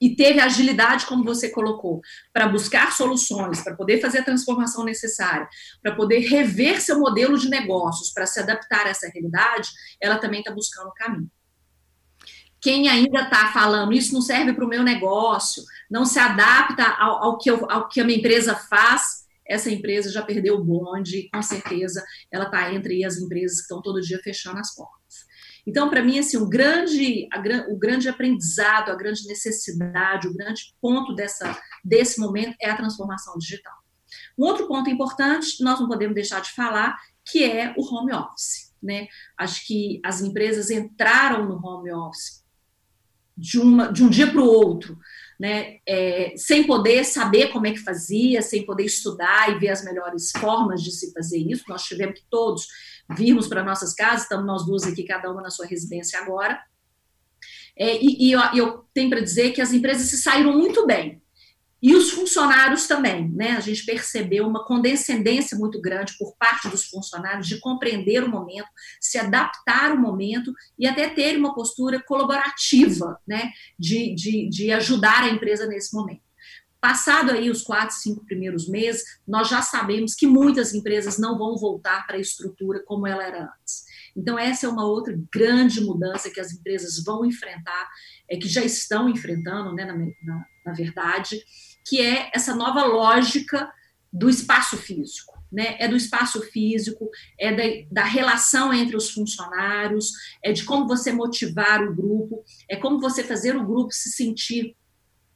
e 0.01 0.15
teve 0.15 0.41
agilidade, 0.41 1.07
como 1.07 1.25
você 1.25 1.51
colocou, 1.51 2.01
para 2.33 2.49
buscar 2.49 2.93
soluções, 2.93 3.63
para 3.63 3.75
poder 3.75 4.01
fazer 4.01 4.19
a 4.19 4.25
transformação 4.25 4.85
necessária, 4.85 5.49
para 5.83 5.95
poder 5.95 6.21
rever 6.21 6.81
seu 6.81 6.99
modelo 6.99 7.39
de 7.39 7.49
negócios, 7.49 8.13
para 8.13 8.27
se 8.27 8.41
adaptar 8.41 8.87
a 8.87 8.91
essa 8.91 9.09
realidade, 9.09 9.71
ela 10.01 10.19
também 10.19 10.41
está 10.41 10.53
buscando 10.53 10.89
o 10.89 10.95
caminho. 10.95 11.31
Quem 12.61 12.89
ainda 12.89 13.23
está 13.23 13.53
falando, 13.53 13.93
isso 13.93 14.13
não 14.13 14.21
serve 14.21 14.53
para 14.53 14.65
o 14.65 14.69
meu 14.69 14.83
negócio, 14.83 15.63
não 15.91 16.05
se 16.05 16.19
adapta 16.19 16.85
ao, 16.85 17.25
ao, 17.25 17.39
que 17.39 17.51
eu, 17.51 17.71
ao 17.71 17.89
que 17.89 18.01
a 18.01 18.05
minha 18.05 18.19
empresa 18.19 18.55
faz, 18.55 19.27
essa 19.49 19.71
empresa 19.71 20.11
já 20.11 20.23
perdeu 20.23 20.57
o 20.57 20.65
bonde, 20.65 21.29
com 21.33 21.43
certeza 21.43 22.05
ela 22.31 22.47
está 22.47 22.73
entre 22.75 23.05
as 23.05 23.19
empresas 23.19 23.59
que 23.59 23.63
estão 23.63 23.81
todo 23.81 24.01
dia 24.01 24.19
fechando 24.23 24.59
as 24.59 24.75
portas. 24.75 24.96
Então, 25.67 25.91
para 25.91 26.03
mim, 26.03 26.19
assim, 26.19 26.37
o 26.37 26.49
grande, 26.49 27.29
a, 27.33 27.41
o 27.71 27.77
grande 27.77 28.09
aprendizado, 28.09 28.91
a 28.91 28.95
grande 28.95 29.27
necessidade, 29.27 30.29
o 30.29 30.35
grande 30.35 30.75
ponto 30.81 31.15
dessa, 31.15 31.59
desse 31.85 32.21
momento 32.21 32.57
é 32.61 32.71
a 32.71 32.77
transformação 32.77 33.37
digital. 33.37 33.75
Um 34.39 34.45
outro 34.45 34.69
ponto 34.69 34.89
importante, 34.89 35.63
nós 35.63 35.81
não 35.81 35.89
podemos 35.89 36.15
deixar 36.15 36.41
de 36.41 36.53
falar, 36.53 36.97
que 37.25 37.43
é 37.43 37.75
o 37.77 37.83
home 37.83 38.13
office. 38.13 38.73
Né? 38.81 39.09
Acho 39.37 39.67
que 39.67 40.01
as 40.05 40.21
empresas 40.21 40.71
entraram 40.71 41.47
no 41.47 41.57
home 41.57 41.91
office 41.91 42.45
de, 43.37 43.59
uma, 43.59 43.93
de 43.93 44.05
um 44.05 44.09
dia 44.09 44.31
para 44.31 44.41
o 44.41 44.47
outro, 44.47 44.99
né? 45.39 45.77
É, 45.87 46.33
sem 46.39 46.67
poder 46.67 47.05
saber 47.05 47.49
como 47.49 47.67
é 47.67 47.73
que 47.73 47.79
fazia, 47.79 48.41
sem 48.41 48.65
poder 48.65 48.85
estudar 48.85 49.51
e 49.51 49.59
ver 49.59 49.69
as 49.69 49.85
melhores 49.85 50.31
formas 50.31 50.83
de 50.83 50.91
se 50.91 51.13
fazer 51.13 51.39
isso. 51.39 51.65
Nós 51.69 51.83
tivemos 51.83 52.19
que 52.19 52.27
todos 52.31 52.67
virmos 53.11 53.47
para 53.47 53.63
nossas 53.63 53.95
casas, 53.95 54.23
estamos 54.23 54.47
nós 54.47 54.67
duas 54.67 54.85
aqui, 54.85 55.05
cada 55.05 55.31
uma 55.31 55.43
na 55.43 55.51
sua 55.51 55.67
residência 55.67 56.19
agora. 56.19 56.61
É, 57.77 58.03
e, 58.03 58.29
e 58.29 58.33
eu, 58.33 58.41
eu, 58.55 58.85
tenho 58.95 59.11
para 59.11 59.21
dizer 59.21 59.53
que 59.53 59.61
as 59.61 59.73
empresas 59.73 60.09
se 60.09 60.17
saíram 60.17 60.53
muito 60.53 60.87
bem. 60.87 61.21
E 61.83 61.95
os 61.95 62.11
funcionários 62.11 62.87
também, 62.87 63.29
né? 63.29 63.51
A 63.51 63.61
gente 63.61 63.85
percebeu 63.85 64.47
uma 64.47 64.65
condescendência 64.65 65.57
muito 65.59 65.81
grande 65.81 66.17
por 66.19 66.35
parte 66.37 66.69
dos 66.69 66.87
funcionários 66.87 67.47
de 67.47 67.61
compreender 67.61 68.25
o 68.25 68.31
momento, 68.31 68.67
se 68.99 69.19
adaptar 69.19 69.91
ao 69.91 69.99
momento 69.99 70.53
e 70.79 70.87
até 70.87 71.09
ter 71.09 71.37
uma 71.37 71.55
postura 71.55 72.03
colaborativa, 72.03 73.21
né? 73.27 73.53
De, 73.79 74.15
de, 74.15 74.49
de 74.49 74.73
ajudar 74.73 75.23
a 75.25 75.29
empresa 75.29 75.67
nesse 75.67 75.95
momento. 75.95 76.26
Passado 76.87 77.33
aí 77.33 77.51
os 77.51 77.63
quatro, 77.63 77.97
cinco 77.97 78.25
primeiros 78.25 78.69
meses, 78.69 79.03
nós 79.27 79.49
já 79.49 79.61
sabemos 79.61 80.15
que 80.15 80.25
muitas 80.25 80.73
empresas 80.73 81.19
não 81.19 81.37
vão 81.37 81.57
voltar 81.57 82.07
para 82.07 82.15
a 82.15 82.21
estrutura 82.21 82.81
como 82.87 83.09
ela 83.09 83.25
era 83.25 83.43
antes. 83.43 83.83
Então, 84.17 84.39
essa 84.39 84.67
é 84.67 84.69
uma 84.69 84.87
outra 84.87 85.19
grande 85.33 85.81
mudança 85.81 86.31
que 86.31 86.39
as 86.39 86.53
empresas 86.53 87.03
vão 87.03 87.25
enfrentar, 87.25 87.89
é, 88.31 88.37
que 88.37 88.49
já 88.49 88.63
estão 88.63 89.09
enfrentando, 89.09 89.75
né, 89.75 89.85
na, 89.85 89.97
na, 89.97 90.47
na 90.65 90.73
verdade, 90.75 91.43
que 91.85 92.01
é 92.01 92.31
essa 92.33 92.55
nova 92.55 92.85
lógica 92.85 93.69
do 94.13 94.31
espaço 94.31 94.77
físico. 94.77 95.43
Né? 95.51 95.75
É 95.81 95.89
do 95.89 95.97
espaço 95.97 96.41
físico, 96.41 97.11
é 97.37 97.53
da, 97.53 98.03
da, 98.03 98.05
relação 98.05 98.73
entre 98.73 98.97
os 98.97 99.11
funcionários, 99.11 100.13
é 100.41 100.53
de 100.53 100.63
como 100.63 100.87
você 100.87 101.13
motivar 101.13 101.83
o 101.83 101.93
grupo, 101.93 102.45
é 102.71 102.77
como 102.77 103.01
você 103.01 103.25
fazer 103.25 103.57
o 103.57 103.67
grupo 103.67 103.91
se 103.91 104.11
sentir 104.11 104.77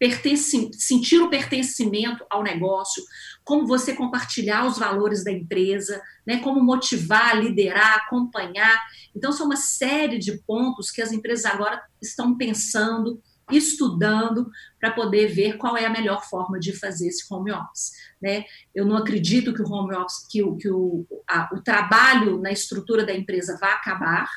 pertence, 0.01 0.71
sentir 0.73 1.19
o 1.21 1.29
pertencimento 1.29 2.25
ao 2.31 2.43
negócio, 2.43 3.05
como 3.45 3.67
você 3.67 3.95
compartilhar 3.95 4.67
os 4.67 4.79
valores 4.79 5.23
da 5.23 5.31
empresa, 5.31 6.01
né, 6.27 6.39
como 6.39 6.63
motivar, 6.63 7.39
liderar, 7.39 7.99
acompanhar. 7.99 8.81
Então, 9.15 9.31
são 9.31 9.45
uma 9.45 9.57
série 9.57 10.19
de 10.19 10.39
pontos 10.47 10.91
que 10.91 11.03
as 11.03 11.13
empresas 11.13 11.45
agora 11.45 11.83
estão 12.01 12.35
pensando, 12.35 13.23
estudando, 13.51 14.51
para 14.81 14.91
poder 14.91 15.27
ver 15.27 15.59
qual 15.59 15.77
é 15.77 15.85
a 15.85 15.91
melhor 15.91 16.25
forma 16.25 16.59
de 16.59 16.73
fazer 16.73 17.09
esse 17.09 17.23
home 17.31 17.53
office. 17.53 17.93
Né? 18.23 18.45
Eu 18.75 18.87
não 18.87 18.97
acredito 18.97 19.53
que 19.53 19.61
o 19.61 19.71
home 19.71 19.95
office, 19.95 20.27
que, 20.31 20.43
o, 20.43 20.57
que 20.57 20.71
o, 20.71 21.05
a, 21.29 21.51
o 21.53 21.61
trabalho 21.61 22.39
na 22.41 22.51
estrutura 22.51 23.05
da 23.05 23.15
empresa 23.15 23.59
vai 23.61 23.73
acabar, 23.73 24.31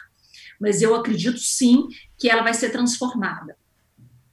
mas 0.60 0.82
eu 0.82 0.93
acredito 0.93 1.39
sim 1.39 1.88
que 2.17 2.29
ela 2.29 2.43
vai 2.43 2.53
ser 2.53 2.70
transformada 2.70 3.55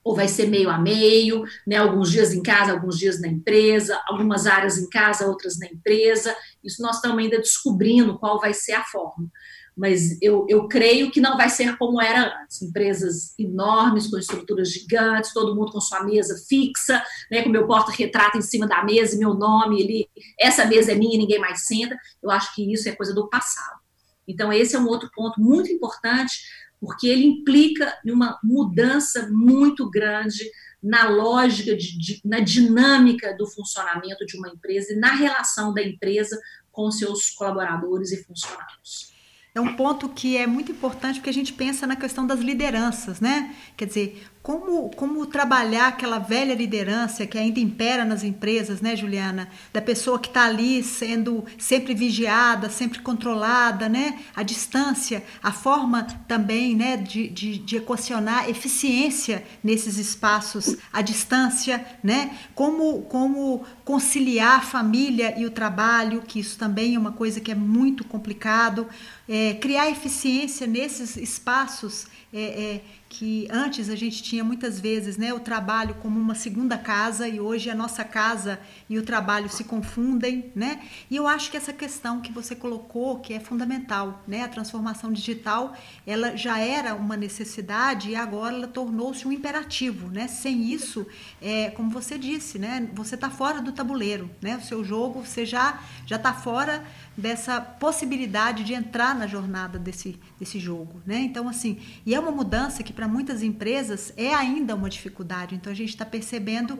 ou 0.02 0.14
vai 0.14 0.28
ser 0.28 0.48
meio 0.48 0.70
a 0.70 0.78
meio, 0.78 1.44
né? 1.66 1.76
Alguns 1.76 2.10
dias 2.10 2.32
em 2.32 2.42
casa, 2.42 2.72
alguns 2.72 2.98
dias 2.98 3.20
na 3.20 3.28
empresa, 3.28 4.00
algumas 4.06 4.46
áreas 4.46 4.78
em 4.78 4.88
casa, 4.88 5.26
outras 5.26 5.58
na 5.58 5.66
empresa. 5.66 6.34
Isso 6.64 6.82
nós 6.82 6.96
estamos 6.96 7.18
ainda 7.18 7.38
descobrindo 7.38 8.18
qual 8.18 8.40
vai 8.40 8.54
ser 8.54 8.72
a 8.72 8.84
forma. 8.84 9.30
Mas 9.76 10.20
eu, 10.20 10.44
eu 10.48 10.68
creio 10.68 11.10
que 11.10 11.20
não 11.20 11.36
vai 11.36 11.48
ser 11.48 11.76
como 11.78 12.00
era 12.00 12.42
antes. 12.42 12.60
Empresas 12.60 13.34
enormes, 13.38 14.08
com 14.08 14.18
estruturas 14.18 14.70
gigantes, 14.70 15.32
todo 15.32 15.54
mundo 15.54 15.72
com 15.72 15.80
sua 15.80 16.02
mesa 16.04 16.36
fixa, 16.48 17.02
né, 17.30 17.42
com 17.42 17.48
meu 17.48 17.66
porta-retrato 17.66 18.36
em 18.36 18.42
cima 18.42 18.66
da 18.66 18.84
mesa 18.84 19.16
meu 19.18 19.34
nome 19.34 19.82
ali. 19.82 20.08
Essa 20.38 20.64
mesa 20.64 20.92
é 20.92 20.94
minha, 20.94 21.18
ninguém 21.18 21.38
mais 21.38 21.66
senta. 21.66 21.96
Eu 22.22 22.30
acho 22.30 22.54
que 22.54 22.72
isso 22.72 22.88
é 22.88 22.92
coisa 22.92 23.14
do 23.14 23.28
passado. 23.28 23.80
Então, 24.26 24.52
esse 24.52 24.76
é 24.76 24.78
um 24.78 24.86
outro 24.86 25.10
ponto 25.14 25.40
muito 25.40 25.72
importante 25.72 26.40
porque 26.80 27.06
ele 27.06 27.24
implica 27.24 27.92
uma 28.06 28.38
mudança 28.42 29.28
muito 29.30 29.88
grande 29.90 30.50
na 30.82 31.08
lógica, 31.08 31.76
de, 31.76 31.98
de, 31.98 32.20
na 32.24 32.40
dinâmica 32.40 33.36
do 33.36 33.46
funcionamento 33.46 34.24
de 34.24 34.36
uma 34.38 34.48
empresa 34.48 34.92
e 34.92 34.96
na 34.96 35.14
relação 35.14 35.74
da 35.74 35.82
empresa 35.82 36.40
com 36.72 36.90
seus 36.90 37.30
colaboradores 37.30 38.12
e 38.12 38.24
funcionários 38.24 39.10
é 39.54 39.60
um 39.60 39.74
ponto 39.74 40.08
que 40.08 40.36
é 40.36 40.46
muito 40.46 40.70
importante 40.70 41.16
porque 41.16 41.30
a 41.30 41.34
gente 41.34 41.52
pensa 41.52 41.86
na 41.86 41.96
questão 41.96 42.26
das 42.26 42.40
lideranças, 42.40 43.20
né? 43.20 43.54
Quer 43.76 43.86
dizer, 43.86 44.29
como, 44.42 44.88
como 44.96 45.26
trabalhar 45.26 45.88
aquela 45.88 46.18
velha 46.18 46.54
liderança 46.54 47.26
que 47.26 47.36
ainda 47.36 47.60
impera 47.60 48.06
nas 48.06 48.24
empresas, 48.24 48.80
né, 48.80 48.96
Juliana? 48.96 49.50
Da 49.70 49.82
pessoa 49.82 50.18
que 50.18 50.28
está 50.28 50.46
ali 50.46 50.82
sendo 50.82 51.44
sempre 51.58 51.94
vigiada, 51.94 52.70
sempre 52.70 53.00
controlada, 53.00 53.86
né? 53.86 54.18
A 54.34 54.42
distância, 54.42 55.22
a 55.42 55.52
forma 55.52 56.04
também, 56.26 56.74
né, 56.74 56.96
de, 56.96 57.28
de, 57.28 57.58
de 57.58 57.76
equacionar 57.76 58.48
eficiência 58.48 59.44
nesses 59.62 59.98
espaços, 59.98 60.74
a 60.90 61.02
distância, 61.02 61.84
né? 62.02 62.34
Como, 62.54 63.02
como 63.02 63.62
conciliar 63.84 64.60
a 64.60 64.62
família 64.62 65.38
e 65.38 65.44
o 65.44 65.50
trabalho, 65.50 66.22
que 66.22 66.40
isso 66.40 66.56
também 66.56 66.94
é 66.94 66.98
uma 66.98 67.12
coisa 67.12 67.40
que 67.40 67.52
é 67.52 67.54
muito 67.54 68.04
complicado. 68.04 68.88
É, 69.28 69.54
criar 69.54 69.90
eficiência 69.90 70.66
nesses 70.66 71.16
espaços 71.16 72.06
é, 72.32 72.40
é, 72.40 72.80
que 73.10 73.48
antes 73.50 73.90
a 73.90 73.96
gente 73.96 74.22
tinha 74.22 74.44
muitas 74.44 74.78
vezes 74.78 75.16
né, 75.16 75.34
o 75.34 75.40
trabalho 75.40 75.96
como 75.96 76.18
uma 76.18 76.36
segunda 76.36 76.78
casa 76.78 77.26
e 77.26 77.40
hoje 77.40 77.68
a 77.68 77.74
nossa 77.74 78.04
casa 78.04 78.60
e 78.88 78.96
o 78.96 79.02
trabalho 79.02 79.48
se 79.48 79.64
confundem, 79.64 80.52
né? 80.54 80.80
E 81.10 81.16
eu 81.16 81.26
acho 81.26 81.50
que 81.50 81.56
essa 81.56 81.72
questão 81.72 82.20
que 82.20 82.32
você 82.32 82.54
colocou, 82.54 83.18
que 83.18 83.34
é 83.34 83.40
fundamental, 83.40 84.22
né? 84.28 84.44
A 84.44 84.48
transformação 84.48 85.12
digital, 85.12 85.76
ela 86.06 86.36
já 86.36 86.60
era 86.60 86.94
uma 86.94 87.16
necessidade 87.16 88.10
e 88.10 88.14
agora 88.14 88.54
ela 88.54 88.68
tornou-se 88.68 89.26
um 89.26 89.32
imperativo, 89.32 90.08
né? 90.08 90.28
Sem 90.28 90.72
isso, 90.72 91.04
é, 91.42 91.70
como 91.70 91.90
você 91.90 92.16
disse, 92.16 92.60
né? 92.60 92.88
Você 92.94 93.16
está 93.16 93.28
fora 93.28 93.60
do 93.60 93.72
tabuleiro, 93.72 94.30
né? 94.40 94.56
O 94.56 94.62
seu 94.62 94.84
jogo, 94.84 95.26
você 95.26 95.44
já 95.44 95.80
já 96.06 96.14
está 96.14 96.32
fora 96.32 96.84
dessa 97.20 97.60
possibilidade 97.60 98.64
de 98.64 98.74
entrar 98.74 99.14
na 99.14 99.26
jornada 99.26 99.78
desse, 99.78 100.18
desse 100.38 100.58
jogo, 100.58 101.00
né? 101.06 101.18
Então, 101.18 101.48
assim, 101.48 101.80
e 102.04 102.14
é 102.14 102.18
uma 102.18 102.32
mudança 102.32 102.82
que 102.82 102.92
para 102.92 103.06
muitas 103.06 103.42
empresas 103.42 104.12
é 104.16 104.34
ainda 104.34 104.74
uma 104.74 104.90
dificuldade. 104.90 105.54
Então, 105.54 105.70
a 105.70 105.76
gente 105.76 105.90
está 105.90 106.04
percebendo 106.04 106.78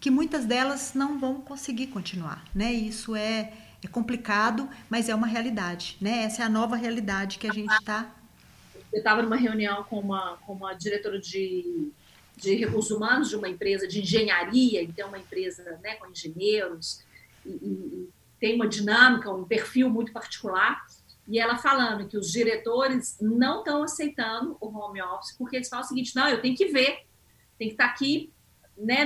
que 0.00 0.10
muitas 0.10 0.44
delas 0.44 0.94
não 0.94 1.20
vão 1.20 1.40
conseguir 1.40 1.88
continuar, 1.88 2.44
né? 2.54 2.72
E 2.72 2.88
isso 2.88 3.14
é, 3.14 3.52
é 3.84 3.86
complicado, 3.86 4.68
mas 4.90 5.08
é 5.08 5.14
uma 5.14 5.26
realidade, 5.26 5.96
né? 6.00 6.24
Essa 6.24 6.42
é 6.42 6.44
a 6.46 6.48
nova 6.48 6.74
realidade 6.74 7.38
que 7.38 7.46
a 7.46 7.52
gente 7.52 7.72
está. 7.74 8.12
Eu 8.92 8.98
estava 8.98 9.22
numa 9.22 9.36
reunião 9.36 9.84
com 9.84 10.00
uma, 10.00 10.38
com 10.38 10.54
uma 10.54 10.74
diretora 10.74 11.20
de, 11.20 11.92
de 12.36 12.54
recursos 12.56 12.90
humanos 12.90 13.28
de 13.28 13.36
uma 13.36 13.48
empresa 13.48 13.86
de 13.86 14.00
engenharia, 14.00 14.82
então 14.82 15.08
uma 15.08 15.18
empresa 15.18 15.78
né, 15.82 15.94
com 15.94 16.10
engenheiros 16.10 17.04
e, 17.46 17.50
e 17.50 18.01
tem 18.42 18.56
uma 18.56 18.66
dinâmica, 18.66 19.30
um 19.30 19.44
perfil 19.44 19.88
muito 19.88 20.12
particular, 20.12 20.84
e 21.28 21.38
ela 21.38 21.56
falando 21.56 22.08
que 22.08 22.16
os 22.18 22.32
diretores 22.32 23.16
não 23.20 23.60
estão 23.60 23.84
aceitando 23.84 24.56
o 24.60 24.66
home 24.66 25.00
office, 25.00 25.36
porque 25.38 25.54
eles 25.54 25.68
falam 25.68 25.84
o 25.84 25.88
seguinte: 25.88 26.16
não, 26.16 26.28
eu 26.28 26.42
tenho 26.42 26.56
que 26.56 26.66
ver, 26.66 27.06
tem 27.56 27.68
que 27.68 27.74
estar 27.74 27.84
aqui, 27.84 28.32
né, 28.76 29.04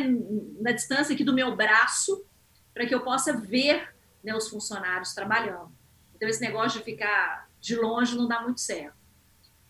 na 0.58 0.72
distância 0.72 1.12
aqui 1.12 1.22
do 1.22 1.34
meu 1.34 1.54
braço, 1.54 2.24
para 2.72 2.86
que 2.86 2.94
eu 2.94 3.02
possa 3.02 3.36
ver 3.36 3.94
né, 4.24 4.34
os 4.34 4.48
funcionários 4.48 5.12
trabalhando. 5.12 5.70
Então, 6.14 6.26
esse 6.26 6.40
negócio 6.40 6.78
de 6.78 6.84
ficar 6.86 7.46
de 7.60 7.76
longe 7.76 8.16
não 8.16 8.26
dá 8.26 8.40
muito 8.40 8.62
certo. 8.62 8.96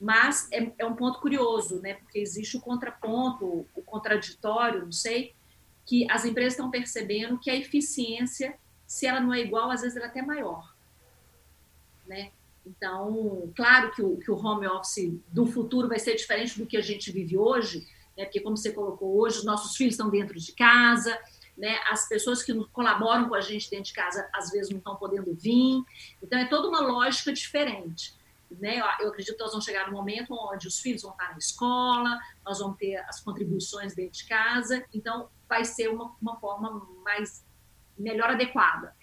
Mas 0.01 0.47
é, 0.53 0.73
é 0.79 0.87
um 0.87 0.95
ponto 0.95 1.19
curioso, 1.19 1.81
né, 1.83 1.95
porque 1.95 2.21
existe 2.21 2.57
o 2.57 2.61
contraponto, 2.61 3.67
o 3.75 3.83
contraditório, 3.83 4.85
não 4.85 4.93
sei, 4.93 5.35
que 5.85 6.09
as 6.09 6.25
empresas 6.25 6.53
estão 6.53 6.71
percebendo 6.71 7.37
que 7.37 7.51
a 7.51 7.57
eficiência 7.57 8.57
se 8.87 9.07
ela 9.07 9.21
não 9.21 9.35
é 9.35 9.41
igual, 9.41 9.71
às 9.71 9.83
vezes 9.83 9.97
ela 9.97 10.07
é 10.07 10.09
até 10.09 10.23
maior. 10.23 10.75
Né? 12.07 12.31
Então, 12.65 13.53
claro 13.55 13.93
que 13.93 14.03
o, 14.03 14.17
que 14.17 14.31
o 14.31 14.37
home 14.37 14.67
office 14.67 15.13
do 15.29 15.47
futuro 15.47 15.89
vai 15.89 15.99
ser 15.99 16.15
diferente 16.15 16.59
do 16.59 16.67
que 16.67 16.77
a 16.77 16.81
gente 16.81 17.11
vive 17.11 17.37
hoje, 17.37 17.87
né? 18.17 18.25
porque, 18.25 18.41
como 18.41 18.57
você 18.57 18.73
colocou 18.73 19.19
hoje, 19.19 19.39
os 19.39 19.45
nossos 19.45 19.77
filhos 19.77 19.95
estão 19.95 20.11
dentro 20.11 20.39
de 20.39 20.53
casa, 20.53 21.19
né? 21.57 21.79
as 21.91 22.09
pessoas 22.09 22.43
que 22.43 22.53
colaboram 22.67 23.29
com 23.29 23.35
a 23.35 23.41
gente 23.41 23.71
dentro 23.71 23.87
de 23.87 23.93
casa, 23.93 24.29
às 24.33 24.51
vezes, 24.51 24.71
não 24.71 24.79
estão 24.79 24.97
podendo 24.97 25.35
vir. 25.35 25.83
Então, 26.23 26.39
é 26.39 26.47
toda 26.47 26.69
uma 26.69 26.81
lógica 26.81 27.33
diferente. 27.33 28.15
Né? 28.51 28.79
Eu 29.01 29.09
acredito 29.09 29.37
que 29.37 29.43
nós 29.43 29.51
vamos 29.51 29.65
chegar 29.65 29.89
no 29.89 29.93
momento 29.93 30.33
onde 30.33 30.69
os 30.69 30.79
filhos 30.79 31.03
vão 31.03 31.13
estar 31.13 31.33
na 31.33 31.39
escola, 31.39 32.19
nós 32.45 32.61
vamos 32.61 32.79
ter 32.79 32.97
as 33.09 33.21
contribuições 33.21 33.95
dentro 33.95 34.13
de 34.13 34.27
casa, 34.27 34.85
então 34.95 35.29
vai 35.49 35.65
ser 35.65 35.89
uma, 35.89 36.15
uma 36.23 36.37
forma 36.39 36.87
mais 37.03 37.45
melhor 37.99 38.31
adequada. 38.31 38.95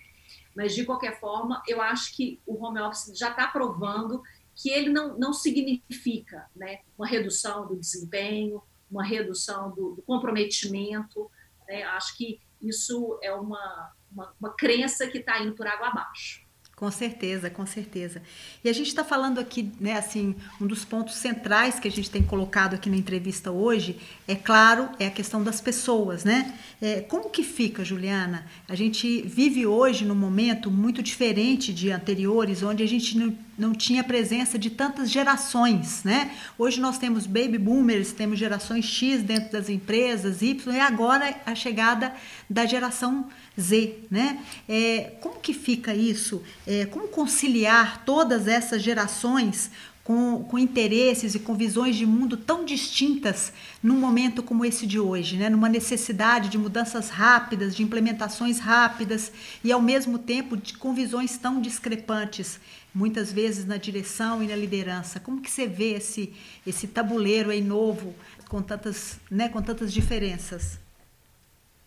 Mas, 0.56 0.76
de 0.76 0.86
qualquer 0.86 1.20
forma, 1.20 1.62
eu 1.68 1.82
acho 1.82 2.16
que 2.16 2.40
o 2.46 2.64
home 2.64 2.80
office 2.80 3.18
já 3.18 3.32
está 3.32 3.48
provando 3.48 4.22
que 4.56 4.70
ele 4.70 4.90
não, 4.90 5.18
não 5.18 5.34
significa 5.34 6.48
né, 6.56 6.82
uma 6.98 7.08
redução 7.08 7.68
do 7.68 7.76
desempenho, 7.76 8.62
uma 8.90 9.04
redução 9.04 9.72
do, 9.72 9.96
do 9.96 10.02
comprometimento. 10.04 11.30
Né? 11.68 11.84
Acho 11.84 12.16
que 12.16 12.40
isso 12.62 13.20
é 13.24 13.34
uma, 13.34 13.92
uma, 14.12 14.34
uma 14.40 14.54
crença 14.54 15.08
que 15.08 15.18
está 15.18 15.40
indo 15.42 15.56
por 15.56 15.66
água 15.66 15.88
abaixo. 15.88 16.43
Com 16.84 16.92
certeza, 16.92 17.50
com 17.50 17.66
certeza. 17.66 18.22
E 18.62 18.68
a 18.68 18.74
gente 18.74 18.88
está 18.88 19.06
falando 19.06 19.40
aqui, 19.40 19.72
né, 19.80 19.94
assim, 19.94 20.36
um 20.60 20.68
dos 20.68 20.84
pontos 20.84 21.16
centrais 21.16 21.80
que 21.80 21.88
a 21.88 21.92
gente 21.92 22.12
tem 22.12 22.22
colocado 22.22 22.74
aqui 22.74 22.90
na 22.90 22.98
entrevista 22.98 23.52
hoje, 23.52 23.96
é 24.28 24.36
claro, 24.36 24.90
é 25.00 25.08
a 25.08 25.10
questão 25.10 25.42
das 25.42 25.62
pessoas, 25.62 26.26
né? 26.26 26.54
É, 26.82 27.00
como 27.00 27.30
que 27.30 27.42
fica, 27.42 27.86
Juliana? 27.86 28.46
A 28.68 28.76
gente 28.76 29.22
vive 29.22 29.66
hoje 29.66 30.04
num 30.04 30.14
momento 30.14 30.70
muito 30.70 31.02
diferente 31.02 31.72
de 31.72 31.90
anteriores, 31.90 32.62
onde 32.62 32.84
a 32.84 32.86
gente 32.86 33.18
não 33.18 33.34
não 33.58 33.74
tinha 33.74 34.04
presença 34.04 34.58
de 34.58 34.70
tantas 34.70 35.10
gerações, 35.10 36.04
né? 36.04 36.32
Hoje 36.58 36.80
nós 36.80 36.98
temos 36.98 37.26
baby 37.26 37.58
boomers, 37.58 38.12
temos 38.12 38.40
gerações 38.40 38.86
X 38.86 39.22
dentro 39.22 39.52
das 39.52 39.70
empresas, 39.70 40.42
Y, 40.42 40.76
e 40.76 40.80
agora 40.80 41.36
a 41.46 41.54
chegada 41.54 42.14
da 42.50 42.66
geração 42.66 43.28
Z, 43.60 44.00
né? 44.10 44.40
É, 44.68 45.14
como 45.22 45.40
que 45.40 45.54
fica 45.54 45.94
isso? 45.94 46.42
É, 46.66 46.86
como 46.86 47.08
conciliar 47.08 48.04
todas 48.06 48.48
essas 48.48 48.82
gerações 48.82 49.70
com, 50.04 50.44
com 50.44 50.60
interesses 50.60 51.34
e 51.34 51.40
com 51.40 51.56
visões 51.56 51.96
de 51.96 52.06
mundo 52.06 52.36
tão 52.36 52.66
distintas 52.66 53.54
num 53.82 53.98
momento 53.98 54.44
como 54.44 54.66
esse 54.66 54.86
de 54.86 55.00
hoje, 55.00 55.38
né? 55.38 55.50
numa 55.50 55.70
necessidade 55.70 56.50
de 56.50 56.58
mudanças 56.58 57.10
rápidas, 57.10 57.76
de 57.76 57.84
implementações 57.84 58.60
rápidas 58.60 59.32
e 59.64 59.72
ao 59.72 59.82
mesmo 59.82 60.20
tempo 60.20 60.58
de, 60.58 60.74
com 60.74 60.94
visões 60.94 61.38
tão 61.38 61.62
discrepantes, 61.62 62.60
muitas 62.94 63.32
vezes 63.32 63.66
na 63.66 63.78
direção 63.78 64.44
e 64.44 64.48
na 64.48 64.56
liderança. 64.56 65.20
Como 65.20 65.42
que 65.42 65.50
você 65.50 65.68
vê 65.68 65.94
esse, 65.94 66.34
esse 66.66 66.88
tabuleiro 66.88 67.50
aí 67.50 67.62
novo 67.62 68.14
com 68.48 68.62
tantas, 68.62 69.20
né, 69.30 69.50
com 69.50 69.62
tantas 69.62 69.92
diferenças? 69.92 70.80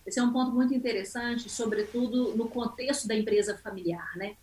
Esse 0.06 0.18
é 0.18 0.22
um 0.22 0.32
ponto 0.32 0.52
muito 0.52 0.72
interessante, 0.74 1.48
sobretudo 1.48 2.36
no 2.36 2.48
contexto 2.48 3.08
da 3.08 3.14
empresa 3.14 3.58
familiar, 3.58 4.16
né? 4.16 4.36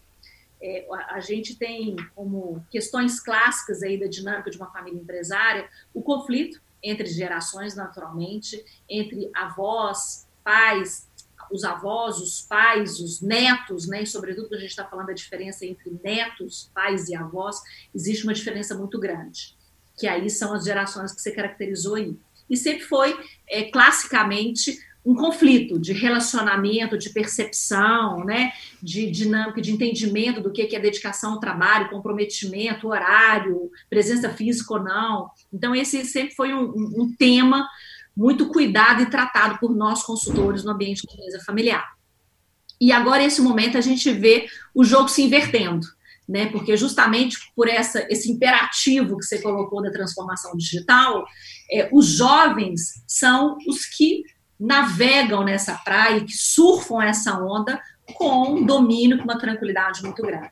é, 0.63 0.87
a, 0.89 1.15
a, 1.15 1.19
gente 1.19 1.57
tem 1.57 1.97
como 2.15 2.65
questões 2.71 3.19
clássicas 3.19 3.83
aí 3.83 3.99
da 3.99 4.07
dinâmica 4.07 4.49
de 4.49 4.55
uma 4.55 4.71
família 4.71 4.99
empresária 4.99 5.69
o 5.93 6.01
conflito 6.01 6.61
entre 6.81 7.05
gerações, 7.07 7.75
naturalmente, 7.75 8.63
entre 8.89 9.29
avós, 9.33 10.25
pais, 10.43 11.07
os 11.53 11.63
avós, 11.63 12.17
os 12.17 12.41
pais, 12.41 12.99
os 12.99 13.21
netos, 13.21 13.87
né? 13.87 14.01
E 14.03 14.07
sobretudo 14.07 14.47
quando 14.47 14.57
a 14.57 14.61
gente 14.61 14.71
está 14.71 14.85
falando 14.85 15.07
da 15.07 15.13
diferença 15.13 15.65
entre 15.65 15.91
netos, 16.03 16.71
pais 16.73 17.07
e 17.07 17.15
avós, 17.15 17.57
existe 17.93 18.23
uma 18.23 18.33
diferença 18.33 18.75
muito 18.75 18.99
grande, 18.99 19.55
que 19.97 20.07
aí 20.07 20.29
são 20.29 20.53
as 20.53 20.65
gerações 20.65 21.13
que 21.13 21.21
você 21.21 21.31
caracterizou 21.31 21.95
aí. 21.95 22.17
E 22.49 22.57
sempre 22.57 22.83
foi, 22.83 23.15
é, 23.47 23.63
classicamente, 23.63 24.77
um 25.05 25.13
conflito 25.15 25.77
de 25.77 25.91
relacionamento, 25.91 26.97
de 26.97 27.09
percepção, 27.09 28.23
né, 28.23 28.53
de 28.81 29.11
dinâmica, 29.11 29.61
de 29.61 29.71
entendimento 29.71 30.41
do 30.41 30.51
que 30.51 30.75
é 30.75 30.79
dedicação 30.79 31.33
ao 31.33 31.39
trabalho, 31.39 31.89
comprometimento, 31.89 32.87
horário, 32.87 33.69
presença 33.89 34.29
física 34.29 34.73
ou 34.73 34.83
não. 34.83 35.29
Então, 35.51 35.75
esse 35.75 36.05
sempre 36.05 36.33
foi 36.33 36.53
um, 36.53 36.71
um 36.73 37.13
tema 37.17 37.67
muito 38.15 38.49
cuidado 38.49 39.01
e 39.01 39.09
tratado 39.09 39.57
por 39.59 39.75
nós 39.75 40.03
consultores 40.03 40.63
no 40.63 40.71
ambiente 40.71 41.05
de 41.07 41.17
mesa 41.17 41.39
familiar. 41.45 41.85
E 42.79 42.91
agora, 42.91 43.23
nesse 43.23 43.41
momento, 43.41 43.77
a 43.77 43.81
gente 43.81 44.11
vê 44.11 44.47
o 44.73 44.83
jogo 44.83 45.07
se 45.07 45.23
invertendo. 45.23 45.87
Né, 46.25 46.45
porque 46.45 46.77
justamente 46.77 47.37
por 47.53 47.67
essa, 47.67 48.07
esse 48.09 48.31
imperativo 48.31 49.17
que 49.17 49.25
você 49.25 49.41
colocou 49.41 49.83
da 49.83 49.91
transformação 49.91 50.55
digital, 50.55 51.25
é, 51.69 51.89
os 51.91 52.05
jovens 52.05 53.03
são 53.05 53.57
os 53.67 53.85
que 53.85 54.23
navegam 54.57 55.43
nessa 55.43 55.75
praia, 55.75 56.23
que 56.23 56.31
surfam 56.31 57.03
essa 57.03 57.37
onda 57.43 57.77
com 58.13 58.53
um 58.53 58.65
domínio, 58.65 59.17
com 59.17 59.25
uma 59.25 59.37
tranquilidade 59.37 60.01
muito 60.01 60.21
grande. 60.21 60.49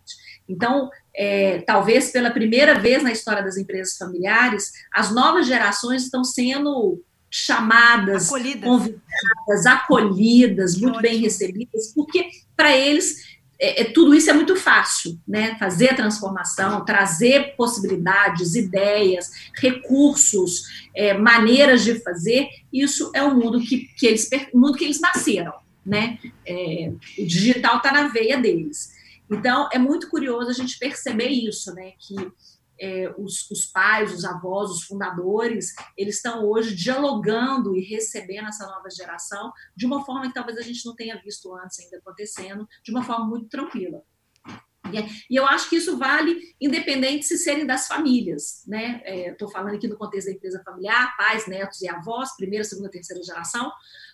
Então, 0.48 0.90
é, 1.16 1.62
talvez 1.62 2.12
pela 2.12 2.32
primeira 2.32 2.78
vez 2.78 3.02
na 3.02 3.12
história 3.12 3.42
das 3.42 3.58
empresas 3.58 3.96
familiares, 3.98 4.72
as 4.94 5.14
novas 5.14 5.48
gerações 5.48 6.04
estão 6.04 6.26
sendo 6.26 7.02
chamadas, 7.32 8.28
acolhidas. 8.28 8.70
convidadas, 8.70 9.66
acolhidas, 9.66 10.78
muito 10.78 11.00
bem 11.00 11.18
recebidas, 11.18 11.94
porque 11.96 12.30
para 12.58 12.76
eles 12.76 13.32
é, 13.58 13.82
é, 13.82 13.84
tudo 13.86 14.16
isso 14.16 14.28
é 14.28 14.34
muito 14.34 14.56
fácil, 14.56 15.20
né? 15.26 15.56
Fazer 15.60 15.92
a 15.92 15.96
transformação, 15.96 16.84
trazer 16.84 17.56
possibilidades, 17.56 18.56
ideias, 18.56 19.30
recursos, 19.56 20.64
é, 20.96 21.14
maneiras 21.14 21.84
de 21.84 22.00
fazer, 22.00 22.50
isso 22.74 23.12
é 23.14 23.22
o 23.22 23.36
mundo 23.36 23.62
que, 23.62 23.88
que 23.96 24.08
eles 24.08 24.28
o 24.52 24.58
mundo 24.60 24.78
que 24.78 24.84
eles 24.84 25.00
nasceram, 25.00 25.54
né? 25.86 26.18
É, 26.44 26.92
o 27.20 27.26
digital 27.26 27.78
está 27.78 27.92
na 27.92 28.08
veia 28.08 28.40
deles. 28.40 28.94
Então 29.30 29.70
é 29.72 29.78
muito 29.78 30.10
curioso 30.10 30.50
a 30.50 30.54
gente 30.54 30.80
perceber 30.80 31.30
isso, 31.30 31.72
né? 31.76 31.92
Que 32.00 32.16
é, 32.82 33.14
os, 33.16 33.50
os, 33.52 33.66
pais, 33.68 34.12
os 34.12 34.26
avós, 34.26 34.72
os 34.72 34.84
fundadores, 34.84 35.74
eles 35.96 36.16
estão 36.16 36.44
hoje 36.44 36.76
dialogando 36.76 37.78
e 37.78 37.82
recebendo 37.82 38.48
essa 38.48 38.66
nova 38.66 38.90
geração 38.90 39.54
de 39.76 39.86
uma 39.86 40.04
forma 40.04 40.28
que 40.28 40.34
talvez 40.34 40.58
a 40.58 40.64
gente 40.64 40.84
não 40.84 40.96
tenha 40.96 41.22
visto 41.22 41.56
antes 41.56 41.80
ainda 41.80 41.98
acontecendo, 41.98 42.68
de 42.84 42.92
uma 42.92 43.04
forma 43.04 43.28
muito 43.28 43.48
tranquila. 43.48 44.04
É, 44.94 45.08
e 45.30 45.36
eu 45.36 45.46
acho 45.46 45.70
que 45.70 45.78
isso 45.78 45.98
vale 45.98 46.38
independente 46.60 47.26
se 47.26 47.38
serem 47.38 47.66
das 47.66 47.88
famílias, 47.88 48.64
né? 48.68 49.02
Estou 49.30 49.48
é, 49.48 49.52
falando 49.52 49.76
aqui 49.76 49.88
no 49.88 49.96
contexto 49.96 50.28
da 50.28 50.34
empresa 50.34 50.62
familiar, 50.66 51.16
pais, 51.16 51.48
netos 51.48 51.82
e 51.82 51.88
avós, 51.88 52.36
primeira, 52.36 52.66
segunda, 52.66 52.90
terceira 52.90 53.24
geração, 53.24 53.72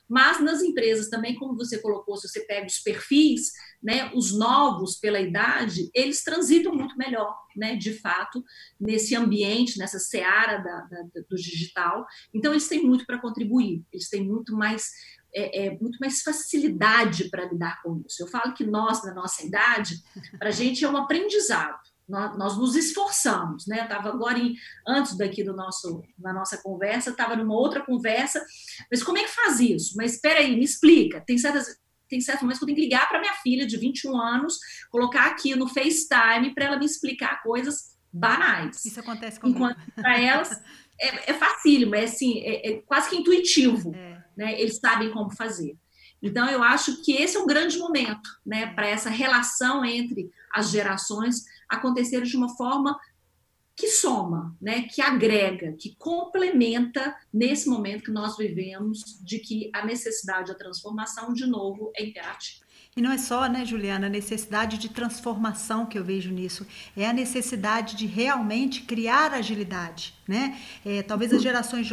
mas 0.09 0.39
nas 0.41 0.61
empresas 0.61 1.09
também, 1.09 1.35
como 1.35 1.55
você 1.55 1.79
colocou, 1.79 2.15
se 2.17 2.27
você 2.27 2.41
pega 2.41 2.65
os 2.65 2.79
perfis, 2.79 3.51
né, 3.83 4.11
os 4.13 4.31
novos 4.37 4.95
pela 4.95 5.19
idade, 5.19 5.89
eles 5.93 6.23
transitam 6.23 6.73
muito 6.73 6.97
melhor, 6.97 7.35
né, 7.55 7.75
de 7.75 7.93
fato, 7.93 8.43
nesse 8.79 9.15
ambiente, 9.15 9.77
nessa 9.77 9.99
seara 9.99 10.57
da, 10.57 10.81
da, 10.81 11.21
do 11.29 11.35
digital. 11.35 12.05
Então, 12.33 12.51
eles 12.51 12.67
têm 12.67 12.83
muito 12.83 13.05
para 13.05 13.19
contribuir, 13.19 13.83
eles 13.91 14.09
têm 14.09 14.23
muito 14.23 14.55
mais 14.55 14.91
é, 15.33 15.67
é, 15.67 15.77
muito 15.77 15.97
mais 15.99 16.21
facilidade 16.21 17.29
para 17.29 17.45
lidar 17.45 17.81
com 17.83 18.01
isso. 18.07 18.23
Eu 18.23 18.27
falo 18.27 18.53
que 18.53 18.65
nós, 18.65 19.03
na 19.03 19.13
nossa 19.13 19.45
idade, 19.45 20.01
para 20.39 20.49
a 20.49 20.51
gente 20.51 20.83
é 20.83 20.89
um 20.89 20.97
aprendizado. 20.97 21.77
Nós, 22.07 22.37
nós 22.37 22.57
nos 22.57 22.75
esforçamos, 22.75 23.67
né? 23.67 23.83
Estava 23.83 24.09
agora 24.09 24.39
em, 24.39 24.55
antes 24.87 25.17
daqui 25.17 25.43
do 25.43 25.53
nosso, 25.53 26.01
da 26.17 26.31
nossa 26.31 26.57
conversa, 26.61 27.09
estava 27.09 27.35
numa 27.35 27.53
outra 27.53 27.83
conversa, 27.85 28.43
mas 28.89 29.03
como 29.03 29.17
é 29.17 29.23
que 29.23 29.29
faz 29.29 29.59
isso? 29.59 29.95
Mas 29.97 30.13
espera 30.13 30.39
aí, 30.39 30.55
me 30.55 30.63
explica. 30.63 31.21
Tem 31.21 31.37
certas 31.37 31.79
tem 32.09 32.21
certos 32.21 32.43
momentos 32.43 32.59
que 32.59 32.63
eu 32.63 32.67
tenho 32.67 32.77
que 32.77 32.83
ligar 32.85 33.09
para 33.09 33.19
minha 33.19 33.33
filha 33.33 33.67
de 33.67 33.75
21 33.75 34.17
anos, 34.17 34.57
colocar 34.89 35.25
aqui 35.25 35.53
no 35.57 35.67
FaceTime 35.67 36.55
para 36.55 36.63
ela 36.63 36.79
me 36.79 36.85
explicar 36.85 37.43
coisas 37.43 37.97
banais. 38.13 38.85
Isso 38.85 38.97
acontece 39.01 39.37
comigo. 39.37 39.59
Enquanto 39.59 39.91
para 39.93 40.17
elas 40.17 40.57
é, 40.97 41.31
é 41.31 41.33
facílimo, 41.33 41.95
é 41.95 42.05
assim, 42.05 42.39
é, 42.39 42.71
é 42.71 42.81
quase 42.83 43.09
que 43.09 43.17
intuitivo. 43.17 43.93
É 43.93 44.17
né? 44.37 44.61
Eles 44.61 44.77
sabem 44.77 45.09
como 45.11 45.35
fazer. 45.35 45.75
Então, 46.21 46.47
eu 46.49 46.63
acho 46.63 47.03
que 47.03 47.13
esse 47.13 47.35
é 47.35 47.39
um 47.39 47.47
grande 47.47 47.77
momento, 47.77 48.29
né, 48.45 48.67
para 48.73 48.87
essa 48.87 49.09
relação 49.09 49.83
entre 49.83 50.29
as 50.53 50.69
gerações 50.69 51.43
acontecer 51.69 52.21
de 52.21 52.37
uma 52.37 52.55
forma 52.55 52.97
que 53.77 53.89
soma, 53.89 54.57
né, 54.59 54.87
que 54.91 55.01
agrega, 55.01 55.73
que 55.73 55.95
complementa 55.99 57.15
nesse 57.31 57.69
momento 57.69 58.05
que 58.05 58.11
nós 58.11 58.35
vivemos 58.35 59.19
de 59.23 59.37
que 59.37 59.69
a 59.71 59.85
necessidade 59.85 60.47
da 60.51 60.57
transformação, 60.57 61.31
de 61.31 61.45
novo, 61.45 61.91
é 61.95 62.03
imperativa. 62.03 62.65
E 62.95 63.01
não 63.01 63.11
é 63.11 63.17
só, 63.19 63.47
né, 63.47 63.63
Juliana, 63.63 64.07
a 64.07 64.09
necessidade 64.09 64.79
de 64.79 64.89
transformação 64.89 65.85
que 65.85 65.99
eu 65.99 66.03
vejo 66.03 66.31
nisso, 66.31 66.65
é 66.95 67.07
a 67.07 67.13
necessidade 67.13 67.95
de 67.95 68.07
realmente 68.07 68.81
criar 68.81 69.31
agilidade, 69.31 70.16
né? 70.27 70.57
É, 70.85 71.01
talvez 71.01 71.33
as 71.33 71.41
gerações 71.41 71.87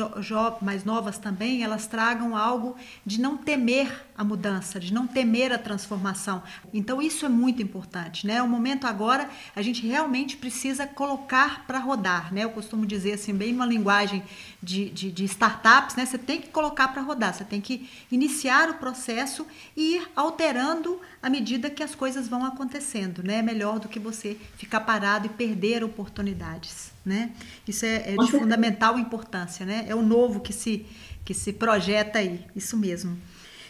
mais 0.61 0.85
novas 0.85 1.19
também, 1.19 1.63
elas 1.63 1.87
tragam 1.87 2.37
algo 2.37 2.77
de 3.05 3.21
não 3.21 3.37
temer 3.37 4.05
a 4.17 4.25
mudança, 4.25 4.81
de 4.81 4.93
não 4.93 5.07
temer 5.07 5.53
a 5.53 5.59
transformação. 5.59 6.43
Então 6.73 7.01
isso 7.03 7.27
é 7.27 7.29
muito 7.29 7.63
importante, 7.63 8.27
né? 8.27 8.43
O 8.43 8.49
momento 8.49 8.87
agora, 8.87 9.29
a 9.55 9.63
gente 9.63 9.87
realmente 9.87 10.37
precisa 10.37 10.87
colocar 10.87 11.65
para 11.67 11.79
rodar, 11.79 12.33
né? 12.33 12.45
Eu 12.45 12.51
costumo 12.51 12.87
dizer 12.87 13.15
assim, 13.15 13.35
bem 13.35 13.53
uma 13.53 13.67
linguagem 13.67 14.23
de, 14.63 14.91
de, 14.91 15.11
de 15.11 15.25
startups, 15.25 15.97
né? 15.97 16.07
Você 16.07 16.19
tem 16.19 16.41
que 16.41 16.49
colocar 16.49 16.89
para 16.89 17.03
rodar, 17.03 17.35
você 17.35 17.45
tem 17.45 17.61
que 17.61 17.89
iniciar 18.11 18.71
o 18.71 18.75
processo 18.75 19.47
e 19.77 19.97
ir 19.97 20.09
alterando 20.15 21.01
à 21.23 21.29
medida 21.29 21.69
que 21.71 21.83
as 21.83 21.95
coisas 21.95 22.29
vão 22.29 22.45
acontecendo, 22.45 23.23
né? 23.23 23.39
É 23.39 23.43
melhor 23.43 23.79
do 23.79 23.89
que 23.89 23.99
você 23.99 24.37
ficar 24.57 24.81
parado 24.81 25.27
e 25.27 25.29
perder 25.29 25.83
oportunidades, 25.85 26.94
né? 27.05 27.31
Isso 27.67 27.85
é, 27.85 28.15
é 28.15 28.17
de 28.17 28.31
fundamental 28.31 28.99
importância, 28.99 29.65
né? 29.67 29.85
É 29.89 29.95
o 29.95 30.03
novo 30.03 30.41
que 30.41 30.53
se, 30.53 30.87
que 31.25 31.35
se 31.35 31.53
projeta 31.53 32.19
aí, 32.19 32.41
isso 32.55 32.77
mesmo. 32.77 33.17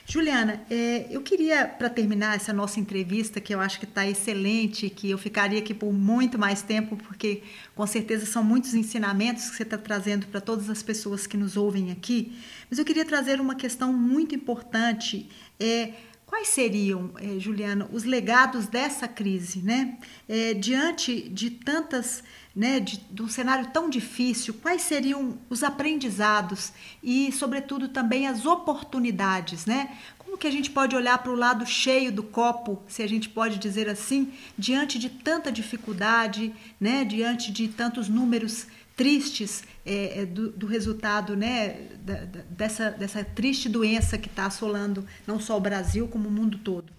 Juliana, 0.06 0.60
é, 0.70 1.06
eu 1.10 1.22
queria, 1.22 1.66
para 1.66 1.88
terminar 1.88 2.36
essa 2.36 2.52
nossa 2.52 2.78
entrevista, 2.78 3.40
que 3.40 3.54
eu 3.54 3.60
acho 3.60 3.78
que 3.78 3.86
está 3.86 4.06
excelente, 4.06 4.90
que 4.90 5.10
eu 5.10 5.16
ficaria 5.16 5.58
aqui 5.58 5.72
por 5.72 5.92
muito 5.94 6.38
mais 6.38 6.60
tempo, 6.60 6.94
porque 6.94 7.42
com 7.74 7.86
certeza 7.86 8.26
são 8.26 8.44
muitos 8.44 8.74
ensinamentos 8.74 9.48
que 9.48 9.56
você 9.56 9.62
está 9.62 9.78
trazendo 9.78 10.26
para 10.26 10.42
todas 10.42 10.68
as 10.68 10.82
pessoas 10.82 11.26
que 11.26 11.38
nos 11.38 11.56
ouvem 11.56 11.90
aqui, 11.90 12.38
mas 12.68 12.78
eu 12.78 12.84
queria 12.84 13.04
trazer 13.04 13.40
uma 13.40 13.54
questão 13.54 13.92
muito 13.94 14.34
importante. 14.34 15.26
É, 15.58 15.92
Quais 16.34 16.48
seriam, 16.48 17.12
eh, 17.20 17.38
Juliana, 17.38 17.88
os 17.92 18.02
legados 18.02 18.66
dessa 18.66 19.06
crise, 19.06 19.60
né? 19.60 19.96
Eh, 20.28 20.54
diante 20.54 21.28
de 21.28 21.48
tantas, 21.48 22.24
né, 22.54 22.78
de, 22.78 22.98
de, 23.10 23.22
um 23.22 23.28
cenário 23.28 23.68
tão 23.72 23.90
difícil, 23.90 24.54
quais 24.54 24.82
seriam 24.82 25.36
os 25.50 25.64
aprendizados 25.64 26.72
e, 27.02 27.32
sobretudo, 27.32 27.88
também 27.88 28.28
as 28.28 28.46
oportunidades, 28.46 29.66
né? 29.66 29.96
Como 30.16 30.38
que 30.38 30.46
a 30.46 30.52
gente 30.52 30.70
pode 30.70 30.94
olhar 30.94 31.18
para 31.18 31.32
o 31.32 31.36
lado 31.36 31.66
cheio 31.66 32.12
do 32.12 32.22
copo, 32.22 32.82
se 32.86 33.02
a 33.02 33.08
gente 33.08 33.28
pode 33.28 33.58
dizer 33.58 33.88
assim, 33.88 34.32
diante 34.56 34.98
de 34.98 35.10
tanta 35.10 35.50
dificuldade, 35.50 36.54
né? 36.80 37.04
Diante 37.04 37.50
de 37.50 37.68
tantos 37.68 38.08
números 38.08 38.66
tristes 38.96 39.64
é, 39.84 40.20
é, 40.20 40.26
do, 40.26 40.50
do, 40.50 40.66
resultado 40.66 41.36
né, 41.36 41.88
da, 42.04 42.24
da, 42.24 42.40
dessa, 42.50 42.90
dessa 42.90 43.24
triste 43.24 43.68
doença 43.68 44.16
que 44.16 44.28
está 44.28 44.46
assolando 44.46 45.04
não 45.26 45.40
só 45.40 45.56
o 45.56 45.60
Brasil, 45.60 46.06
como 46.06 46.28
o 46.28 46.32
mundo 46.32 46.58
todo? 46.58 46.92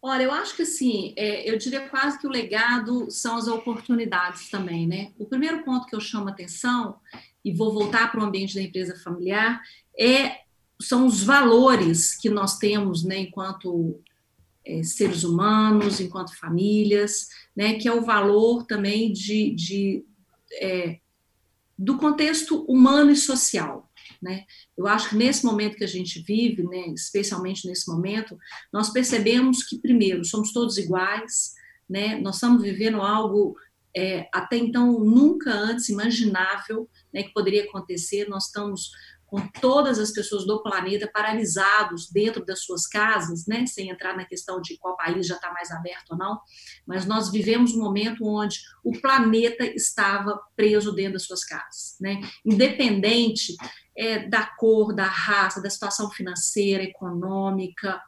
Olha, 0.00 0.22
eu 0.22 0.32
acho 0.32 0.54
que 0.54 0.62
assim, 0.62 1.12
é, 1.16 1.50
eu 1.50 1.58
diria 1.58 1.88
quase 1.88 2.18
que 2.18 2.26
o 2.26 2.30
legado 2.30 3.10
são 3.10 3.36
as 3.36 3.48
oportunidades 3.48 4.48
também, 4.48 4.86
né? 4.86 5.12
O 5.18 5.26
primeiro 5.26 5.64
ponto 5.64 5.86
que 5.86 5.96
eu 5.96 6.00
chamo 6.00 6.28
atenção, 6.28 7.00
e 7.44 7.52
vou 7.52 7.72
voltar 7.72 8.10
para 8.10 8.20
o 8.20 8.24
ambiente 8.24 8.54
da 8.54 8.62
empresa 8.62 8.96
familiar, 9.02 9.62
é, 9.98 10.42
são 10.80 11.06
os 11.06 11.22
valores 11.22 12.14
que 12.14 12.28
nós 12.28 12.58
temos, 12.58 13.02
né, 13.02 13.18
enquanto 13.20 14.00
é, 14.64 14.82
seres 14.82 15.24
humanos, 15.24 16.00
enquanto 16.00 16.36
famílias, 16.36 17.28
né, 17.56 17.74
que 17.74 17.88
é 17.88 17.92
o 17.92 18.04
valor 18.04 18.64
também 18.64 19.12
de, 19.12 19.50
de 19.54 20.04
é, 20.60 20.98
do 21.76 21.96
contexto 21.96 22.64
humano 22.64 23.10
e 23.10 23.16
social. 23.16 23.87
Né? 24.20 24.44
Eu 24.76 24.86
acho 24.86 25.10
que 25.10 25.16
nesse 25.16 25.44
momento 25.44 25.76
que 25.76 25.84
a 25.84 25.88
gente 25.88 26.20
vive, 26.20 26.64
né, 26.64 26.88
especialmente 26.88 27.66
nesse 27.66 27.90
momento, 27.90 28.36
nós 28.72 28.90
percebemos 28.90 29.62
que, 29.62 29.78
primeiro, 29.78 30.24
somos 30.24 30.52
todos 30.52 30.76
iguais, 30.76 31.54
né? 31.88 32.18
nós 32.20 32.36
estamos 32.36 32.62
vivendo 32.62 33.00
algo 33.00 33.56
é, 33.96 34.28
até 34.32 34.56
então 34.56 35.00
nunca 35.00 35.50
antes 35.50 35.88
imaginável 35.88 36.88
né, 37.12 37.22
que 37.22 37.32
poderia 37.32 37.64
acontecer, 37.64 38.28
nós 38.28 38.46
estamos 38.46 38.90
com 39.28 39.46
todas 39.46 39.98
as 39.98 40.10
pessoas 40.10 40.46
do 40.46 40.62
planeta 40.62 41.08
paralisados 41.12 42.10
dentro 42.10 42.44
das 42.44 42.64
suas 42.64 42.86
casas, 42.86 43.46
né, 43.46 43.66
sem 43.66 43.90
entrar 43.90 44.16
na 44.16 44.24
questão 44.24 44.60
de 44.60 44.78
qual 44.78 44.96
país 44.96 45.26
já 45.26 45.34
está 45.34 45.52
mais 45.52 45.70
aberto 45.70 46.12
ou 46.12 46.16
não, 46.16 46.40
mas 46.86 47.04
nós 47.04 47.30
vivemos 47.30 47.74
um 47.74 47.82
momento 47.82 48.24
onde 48.24 48.58
o 48.82 48.98
planeta 48.98 49.64
estava 49.64 50.40
preso 50.56 50.92
dentro 50.92 51.14
das 51.14 51.24
suas 51.24 51.44
casas, 51.44 51.96
né, 52.00 52.22
independente 52.44 53.54
é, 53.94 54.26
da 54.26 54.46
cor, 54.46 54.94
da 54.94 55.06
raça, 55.06 55.60
da 55.60 55.68
situação 55.68 56.10
financeira, 56.10 56.82
econômica, 56.82 58.00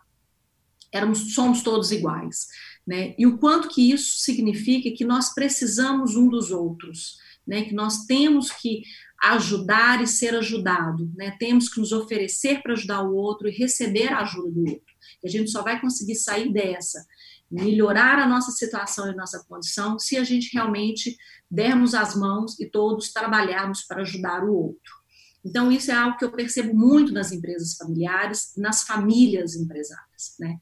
éramos, 0.90 1.34
somos 1.34 1.62
todos 1.62 1.92
iguais, 1.92 2.46
né, 2.86 3.14
e 3.18 3.26
o 3.26 3.36
quanto 3.36 3.68
que 3.68 3.92
isso 3.92 4.20
significa 4.20 4.90
que 4.96 5.04
nós 5.04 5.34
precisamos 5.34 6.16
um 6.16 6.30
dos 6.30 6.50
outros, 6.50 7.18
né, 7.46 7.64
que 7.64 7.74
nós 7.74 8.04
temos 8.06 8.50
que 8.50 8.82
ajudar 9.22 10.02
e 10.02 10.06
ser 10.06 10.34
ajudado, 10.34 11.10
né? 11.14 11.36
Temos 11.38 11.68
que 11.68 11.78
nos 11.78 11.92
oferecer 11.92 12.62
para 12.62 12.72
ajudar 12.72 13.02
o 13.02 13.14
outro 13.14 13.48
e 13.48 13.50
receber 13.50 14.12
a 14.12 14.20
ajuda 14.20 14.50
do 14.50 14.60
outro. 14.60 14.94
E 15.22 15.28
a 15.28 15.30
gente 15.30 15.50
só 15.50 15.62
vai 15.62 15.78
conseguir 15.78 16.14
sair 16.14 16.50
dessa, 16.50 17.04
melhorar 17.50 18.18
a 18.18 18.26
nossa 18.26 18.50
situação 18.50 19.06
e 19.06 19.10
a 19.10 19.16
nossa 19.16 19.44
condição, 19.46 19.98
se 19.98 20.16
a 20.16 20.24
gente 20.24 20.54
realmente 20.54 21.16
dermos 21.50 21.94
as 21.94 22.14
mãos 22.14 22.58
e 22.58 22.70
todos 22.70 23.12
trabalharmos 23.12 23.82
para 23.82 24.02
ajudar 24.02 24.44
o 24.44 24.54
outro. 24.54 25.00
Então, 25.44 25.72
isso 25.72 25.90
é 25.90 25.94
algo 25.94 26.16
que 26.16 26.24
eu 26.24 26.32
percebo 26.32 26.74
muito 26.74 27.12
nas 27.12 27.32
empresas 27.32 27.74
familiares, 27.74 28.52
nas 28.56 28.82
famílias 28.82 29.54
empresárias. 29.54 30.34
Né? 30.38 30.58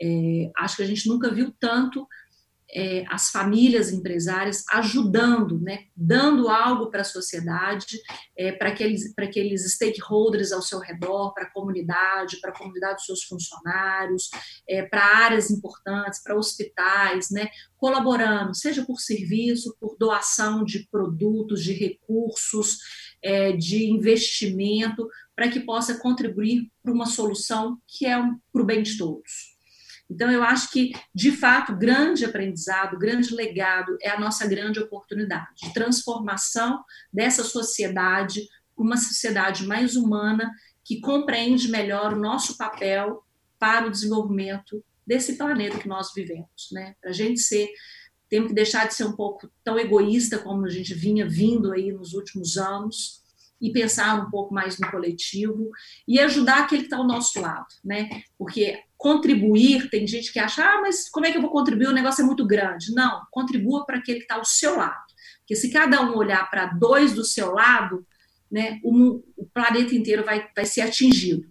É, 0.00 0.50
acho 0.56 0.76
que 0.76 0.82
a 0.82 0.86
gente 0.86 1.08
nunca 1.08 1.32
viu 1.32 1.52
tanto 1.60 2.06
é, 2.74 3.04
as 3.08 3.30
famílias 3.30 3.92
empresárias 3.92 4.64
ajudando, 4.72 5.60
né, 5.60 5.84
dando 5.94 6.48
algo 6.48 6.90
para 6.90 7.02
a 7.02 7.04
sociedade, 7.04 8.00
é, 8.36 8.52
para 8.52 8.70
aqueles, 8.70 9.12
aqueles 9.18 9.70
stakeholders 9.74 10.52
ao 10.52 10.62
seu 10.62 10.78
redor, 10.78 11.34
para 11.34 11.44
a 11.44 11.50
comunidade, 11.50 12.40
para 12.40 12.50
a 12.50 12.56
comunidade 12.56 12.96
dos 12.96 13.06
seus 13.06 13.24
funcionários, 13.24 14.30
é, 14.66 14.82
para 14.82 15.04
áreas 15.04 15.50
importantes, 15.50 16.22
para 16.22 16.36
hospitais, 16.36 17.30
né, 17.30 17.50
colaborando, 17.76 18.54
seja 18.54 18.84
por 18.86 19.00
serviço, 19.00 19.76
por 19.78 19.96
doação 19.98 20.64
de 20.64 20.88
produtos, 20.90 21.62
de 21.62 21.74
recursos, 21.74 22.78
é, 23.22 23.52
de 23.52 23.86
investimento, 23.90 25.08
para 25.36 25.48
que 25.48 25.60
possa 25.60 25.98
contribuir 25.98 26.70
para 26.82 26.92
uma 26.92 27.06
solução 27.06 27.78
que 27.86 28.06
é 28.06 28.18
um, 28.18 28.38
para 28.52 28.62
o 28.62 28.66
bem 28.66 28.82
de 28.82 28.96
todos. 28.96 29.51
Então, 30.12 30.30
eu 30.30 30.42
acho 30.42 30.70
que, 30.70 30.92
de 31.14 31.32
fato, 31.32 31.74
grande 31.74 32.22
aprendizado, 32.26 32.98
grande 32.98 33.34
legado 33.34 33.96
é 34.02 34.10
a 34.10 34.20
nossa 34.20 34.46
grande 34.46 34.78
oportunidade 34.78 35.48
de 35.62 35.72
transformação 35.72 36.84
dessa 37.10 37.42
sociedade, 37.42 38.46
uma 38.76 38.98
sociedade 38.98 39.66
mais 39.66 39.96
humana, 39.96 40.52
que 40.84 41.00
compreende 41.00 41.68
melhor 41.68 42.12
o 42.12 42.20
nosso 42.20 42.58
papel 42.58 43.24
para 43.58 43.86
o 43.86 43.90
desenvolvimento 43.90 44.84
desse 45.06 45.36
planeta 45.36 45.78
que 45.78 45.88
nós 45.88 46.12
vivemos. 46.14 46.68
Né? 46.70 46.94
Para 47.00 47.10
a 47.10 47.14
gente 47.14 47.40
ser, 47.40 47.70
temos 48.28 48.48
que 48.48 48.54
deixar 48.54 48.86
de 48.86 48.94
ser 48.94 49.04
um 49.04 49.16
pouco 49.16 49.50
tão 49.64 49.78
egoísta 49.78 50.38
como 50.38 50.66
a 50.66 50.70
gente 50.70 50.92
vinha 50.92 51.26
vindo 51.26 51.72
aí 51.72 51.90
nos 51.90 52.12
últimos 52.12 52.58
anos, 52.58 53.21
e 53.62 53.72
pensar 53.72 54.20
um 54.20 54.28
pouco 54.28 54.52
mais 54.52 54.76
no 54.80 54.90
coletivo 54.90 55.70
e 56.06 56.18
ajudar 56.18 56.64
aquele 56.64 56.82
que 56.82 56.86
está 56.88 56.96
ao 56.96 57.06
nosso 57.06 57.40
lado, 57.40 57.68
né? 57.84 58.24
Porque 58.36 58.82
contribuir, 58.98 59.88
tem 59.88 60.04
gente 60.04 60.32
que 60.32 60.40
acha, 60.40 60.64
ah, 60.64 60.80
mas 60.80 61.08
como 61.08 61.26
é 61.26 61.30
que 61.30 61.38
eu 61.38 61.42
vou 61.42 61.50
contribuir? 61.50 61.86
O 61.86 61.92
negócio 61.92 62.22
é 62.22 62.26
muito 62.26 62.44
grande. 62.44 62.92
Não, 62.92 63.22
contribua 63.30 63.86
para 63.86 63.98
aquele 63.98 64.18
que 64.18 64.24
está 64.24 64.34
ao 64.34 64.44
seu 64.44 64.76
lado. 64.76 65.06
Porque 65.38 65.54
se 65.54 65.70
cada 65.70 66.02
um 66.02 66.16
olhar 66.16 66.50
para 66.50 66.66
dois 66.66 67.12
do 67.12 67.24
seu 67.24 67.52
lado, 67.52 68.04
né, 68.50 68.80
o, 68.82 69.22
o, 69.36 69.46
planeta 69.54 69.94
inteiro 69.94 70.24
vai, 70.24 70.48
vai 70.54 70.64
ser 70.64 70.82
atingido. 70.82 71.48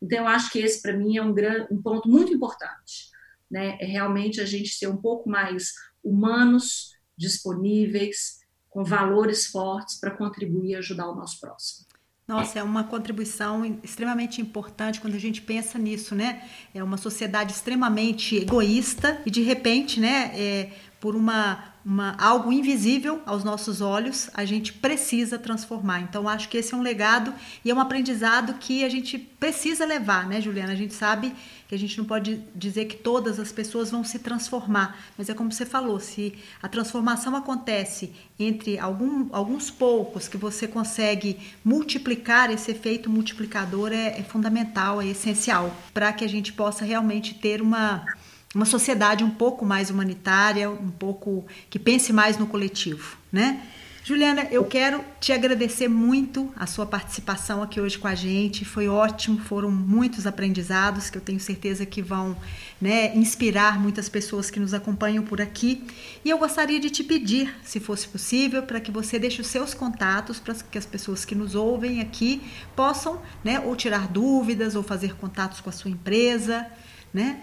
Então, 0.00 0.18
eu 0.18 0.28
acho 0.28 0.50
que 0.50 0.60
esse, 0.60 0.80
para 0.80 0.96
mim, 0.96 1.16
é 1.16 1.22
um, 1.22 1.34
grande, 1.34 1.66
um 1.72 1.82
ponto 1.82 2.08
muito 2.08 2.32
importante. 2.32 3.10
Né? 3.50 3.76
É 3.80 3.84
realmente 3.84 4.40
a 4.40 4.46
gente 4.46 4.70
ser 4.70 4.86
um 4.86 4.96
pouco 4.96 5.28
mais 5.28 5.72
humanos, 6.02 6.92
disponíveis, 7.16 8.37
com 8.78 8.84
valores 8.84 9.46
fortes 9.46 9.98
para 9.98 10.12
contribuir 10.12 10.70
e 10.70 10.74
ajudar 10.76 11.08
o 11.08 11.14
nosso 11.16 11.40
próximo. 11.40 11.84
Nossa, 12.28 12.60
é 12.60 12.62
uma 12.62 12.84
contribuição 12.84 13.64
extremamente 13.82 14.40
importante 14.40 15.00
quando 15.00 15.14
a 15.14 15.18
gente 15.18 15.42
pensa 15.42 15.76
nisso, 15.76 16.14
né? 16.14 16.48
É 16.72 16.80
uma 16.80 16.96
sociedade 16.96 17.52
extremamente 17.52 18.36
egoísta 18.36 19.20
e 19.26 19.32
de 19.32 19.42
repente, 19.42 19.98
né, 19.98 20.30
é, 20.32 20.72
por 21.00 21.14
uma 21.14 21.64
uma, 21.88 22.14
algo 22.18 22.52
invisível 22.52 23.22
aos 23.24 23.42
nossos 23.42 23.80
olhos, 23.80 24.28
a 24.34 24.44
gente 24.44 24.74
precisa 24.74 25.38
transformar. 25.38 26.02
Então, 26.02 26.28
acho 26.28 26.46
que 26.46 26.58
esse 26.58 26.74
é 26.74 26.76
um 26.76 26.82
legado 26.82 27.32
e 27.64 27.70
é 27.70 27.74
um 27.74 27.80
aprendizado 27.80 28.52
que 28.60 28.84
a 28.84 28.90
gente 28.90 29.16
precisa 29.16 29.86
levar, 29.86 30.28
né, 30.28 30.38
Juliana? 30.38 30.74
A 30.74 30.76
gente 30.76 30.92
sabe 30.92 31.32
que 31.66 31.74
a 31.74 31.78
gente 31.78 31.96
não 31.96 32.04
pode 32.04 32.42
dizer 32.54 32.84
que 32.84 32.96
todas 32.96 33.40
as 33.40 33.50
pessoas 33.52 33.90
vão 33.90 34.04
se 34.04 34.18
transformar, 34.18 34.98
mas 35.16 35.30
é 35.30 35.34
como 35.34 35.50
você 35.50 35.64
falou: 35.64 35.98
se 35.98 36.34
a 36.62 36.68
transformação 36.68 37.34
acontece 37.34 38.12
entre 38.38 38.78
algum, 38.78 39.28
alguns 39.32 39.70
poucos 39.70 40.28
que 40.28 40.36
você 40.36 40.68
consegue 40.68 41.38
multiplicar, 41.64 42.50
esse 42.50 42.70
efeito 42.70 43.08
multiplicador 43.08 43.92
é, 43.92 44.18
é 44.18 44.22
fundamental, 44.22 45.00
é 45.00 45.06
essencial 45.06 45.74
para 45.94 46.12
que 46.12 46.24
a 46.24 46.28
gente 46.28 46.52
possa 46.52 46.84
realmente 46.84 47.34
ter 47.34 47.62
uma 47.62 48.04
uma 48.54 48.64
sociedade 48.64 49.24
um 49.24 49.30
pouco 49.30 49.64
mais 49.64 49.90
humanitária, 49.90 50.70
um 50.70 50.90
pouco 50.90 51.46
que 51.68 51.78
pense 51.78 52.12
mais 52.12 52.38
no 52.38 52.46
coletivo, 52.46 53.16
né? 53.30 53.62
Juliana, 54.08 54.48
eu 54.50 54.64
quero 54.64 55.04
te 55.20 55.34
agradecer 55.34 55.86
muito 55.86 56.50
a 56.56 56.66
sua 56.66 56.86
participação 56.86 57.62
aqui 57.62 57.78
hoje 57.78 57.98
com 57.98 58.08
a 58.08 58.14
gente. 58.14 58.64
Foi 58.64 58.88
ótimo, 58.88 59.38
foram 59.38 59.70
muitos 59.70 60.26
aprendizados 60.26 61.10
que 61.10 61.18
eu 61.18 61.20
tenho 61.20 61.38
certeza 61.38 61.84
que 61.84 62.00
vão 62.00 62.34
né, 62.80 63.14
inspirar 63.14 63.78
muitas 63.78 64.08
pessoas 64.08 64.50
que 64.50 64.58
nos 64.58 64.72
acompanham 64.72 65.22
por 65.22 65.42
aqui. 65.42 65.84
E 66.24 66.30
eu 66.30 66.38
gostaria 66.38 66.80
de 66.80 66.88
te 66.88 67.04
pedir, 67.04 67.54
se 67.62 67.78
fosse 67.80 68.08
possível, 68.08 68.62
para 68.62 68.80
que 68.80 68.90
você 68.90 69.18
deixe 69.18 69.42
os 69.42 69.46
seus 69.48 69.74
contatos 69.74 70.40
para 70.40 70.54
que 70.54 70.78
as 70.78 70.86
pessoas 70.86 71.26
que 71.26 71.34
nos 71.34 71.54
ouvem 71.54 72.00
aqui 72.00 72.40
possam, 72.74 73.20
né, 73.44 73.60
ou 73.60 73.76
tirar 73.76 74.08
dúvidas 74.08 74.74
ou 74.74 74.82
fazer 74.82 75.16
contatos 75.16 75.60
com 75.60 75.68
a 75.68 75.72
sua 75.72 75.90
empresa, 75.90 76.66
né? 77.12 77.40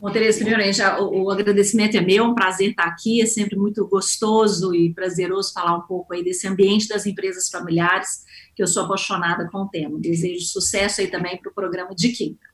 Bom, 0.00 0.10
Tereza, 0.12 0.38
primeiramente, 0.38 0.80
o, 1.00 1.24
o, 1.24 1.30
agradecimento 1.30 1.96
é 1.96 2.00
meu, 2.00 2.24
é 2.24 2.26
um 2.28 2.34
prazer 2.34 2.70
estar 2.70 2.84
aqui, 2.84 3.20
é 3.20 3.26
sempre 3.26 3.56
muito 3.56 3.84
gostoso 3.86 4.72
e 4.74 4.94
prazeroso 4.94 5.52
falar 5.52 5.76
um 5.76 5.82
pouco 5.82 6.14
aí 6.14 6.22
desse 6.22 6.46
ambiente 6.46 6.86
das 6.86 7.04
empresas 7.04 7.48
familiares, 7.48 8.24
que 8.54 8.62
eu 8.62 8.66
sou 8.68 8.84
apaixonada 8.84 9.48
com 9.50 9.62
o 9.62 9.68
tema. 9.68 9.98
Desejo 9.98 10.44
sucesso 10.46 11.00
aí 11.00 11.08
também 11.08 11.36
para 11.38 11.50
o 11.50 11.54
programa 11.54 11.94
de 11.94 12.10
quinta. 12.10 12.46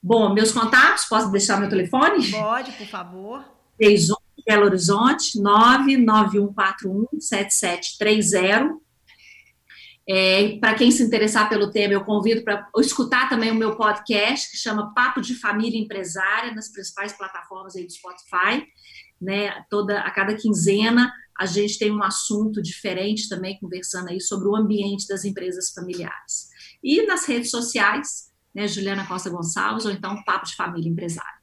Bom, 0.00 0.32
meus 0.32 0.52
contatos, 0.52 1.06
posso 1.06 1.30
deixar 1.32 1.58
meu 1.58 1.68
telefone? 1.68 2.30
Pode, 2.30 2.70
por 2.72 2.86
favor. 2.86 3.44
31 3.78 4.14
Belo 4.46 4.66
Horizonte, 4.66 5.40
99141 5.40 7.20
7730 7.20 8.85
É, 10.08 10.56
para 10.58 10.74
quem 10.74 10.90
se 10.90 11.02
interessar 11.02 11.48
pelo 11.48 11.70
tema, 11.70 11.94
eu 11.94 12.04
convido 12.04 12.42
para 12.44 12.68
escutar 12.78 13.28
também 13.28 13.50
o 13.50 13.56
meu 13.56 13.76
podcast, 13.76 14.50
que 14.50 14.56
chama 14.56 14.94
Papo 14.94 15.20
de 15.20 15.34
Família 15.34 15.80
Empresária, 15.80 16.54
nas 16.54 16.70
principais 16.70 17.12
plataformas 17.12 17.74
aí 17.74 17.84
do 17.84 17.92
Spotify. 17.92 18.64
Né? 19.20 19.64
Toda, 19.68 20.00
a 20.00 20.10
cada 20.10 20.34
quinzena 20.34 21.12
a 21.38 21.44
gente 21.44 21.78
tem 21.78 21.92
um 21.92 22.02
assunto 22.02 22.62
diferente 22.62 23.28
também, 23.28 23.58
conversando 23.58 24.08
aí 24.08 24.20
sobre 24.20 24.48
o 24.48 24.56
ambiente 24.56 25.06
das 25.06 25.24
empresas 25.24 25.70
familiares. 25.70 26.48
E 26.82 27.02
nas 27.02 27.26
redes 27.26 27.50
sociais, 27.50 28.30
né, 28.54 28.66
Juliana 28.66 29.06
Costa 29.06 29.28
Gonçalves, 29.28 29.84
ou 29.84 29.90
então 29.90 30.22
Papo 30.24 30.46
de 30.46 30.56
Família 30.56 30.88
Empresária. 30.88 31.36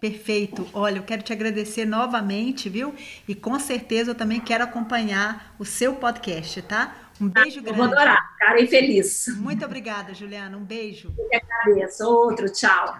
Perfeito. 0.00 0.66
Olha, 0.72 0.98
eu 0.98 1.02
quero 1.02 1.22
te 1.22 1.32
agradecer 1.32 1.84
novamente, 1.84 2.68
viu? 2.68 2.94
E 3.28 3.34
com 3.34 3.58
certeza 3.58 4.12
eu 4.12 4.14
também 4.14 4.40
quero 4.40 4.64
acompanhar 4.64 5.54
o 5.58 5.64
seu 5.64 5.96
podcast, 5.96 6.62
tá? 6.62 7.09
Um 7.20 7.28
beijo 7.28 7.60
ah, 7.60 7.62
grande. 7.62 7.78
vou 7.78 7.86
adorar, 7.86 8.32
ficarei 8.32 8.66
feliz. 8.66 9.26
Muito 9.36 9.64
obrigada, 9.64 10.14
Juliana. 10.14 10.56
Um 10.56 10.64
beijo. 10.64 11.14
Eu 11.18 11.28
que 11.28 11.36
agradeço. 11.36 12.04
Outro, 12.04 12.50
tchau. 12.50 12.98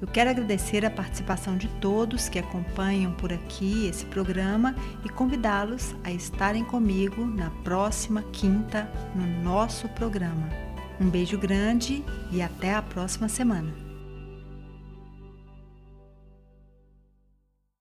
Eu 0.00 0.08
quero 0.08 0.30
agradecer 0.30 0.84
a 0.86 0.90
participação 0.90 1.58
de 1.58 1.68
todos 1.78 2.30
que 2.30 2.38
acompanham 2.38 3.12
por 3.12 3.30
aqui 3.30 3.86
esse 3.86 4.06
programa 4.06 4.74
e 5.04 5.10
convidá-los 5.10 5.94
a 6.02 6.10
estarem 6.10 6.64
comigo 6.64 7.22
na 7.22 7.50
próxima 7.62 8.22
quinta 8.32 8.90
no 9.14 9.26
nosso 9.42 9.86
programa. 9.90 10.48
Um 10.98 11.10
beijo 11.10 11.38
grande 11.38 12.02
e 12.32 12.40
até 12.40 12.74
a 12.74 12.80
próxima 12.80 13.28
semana. 13.28 13.89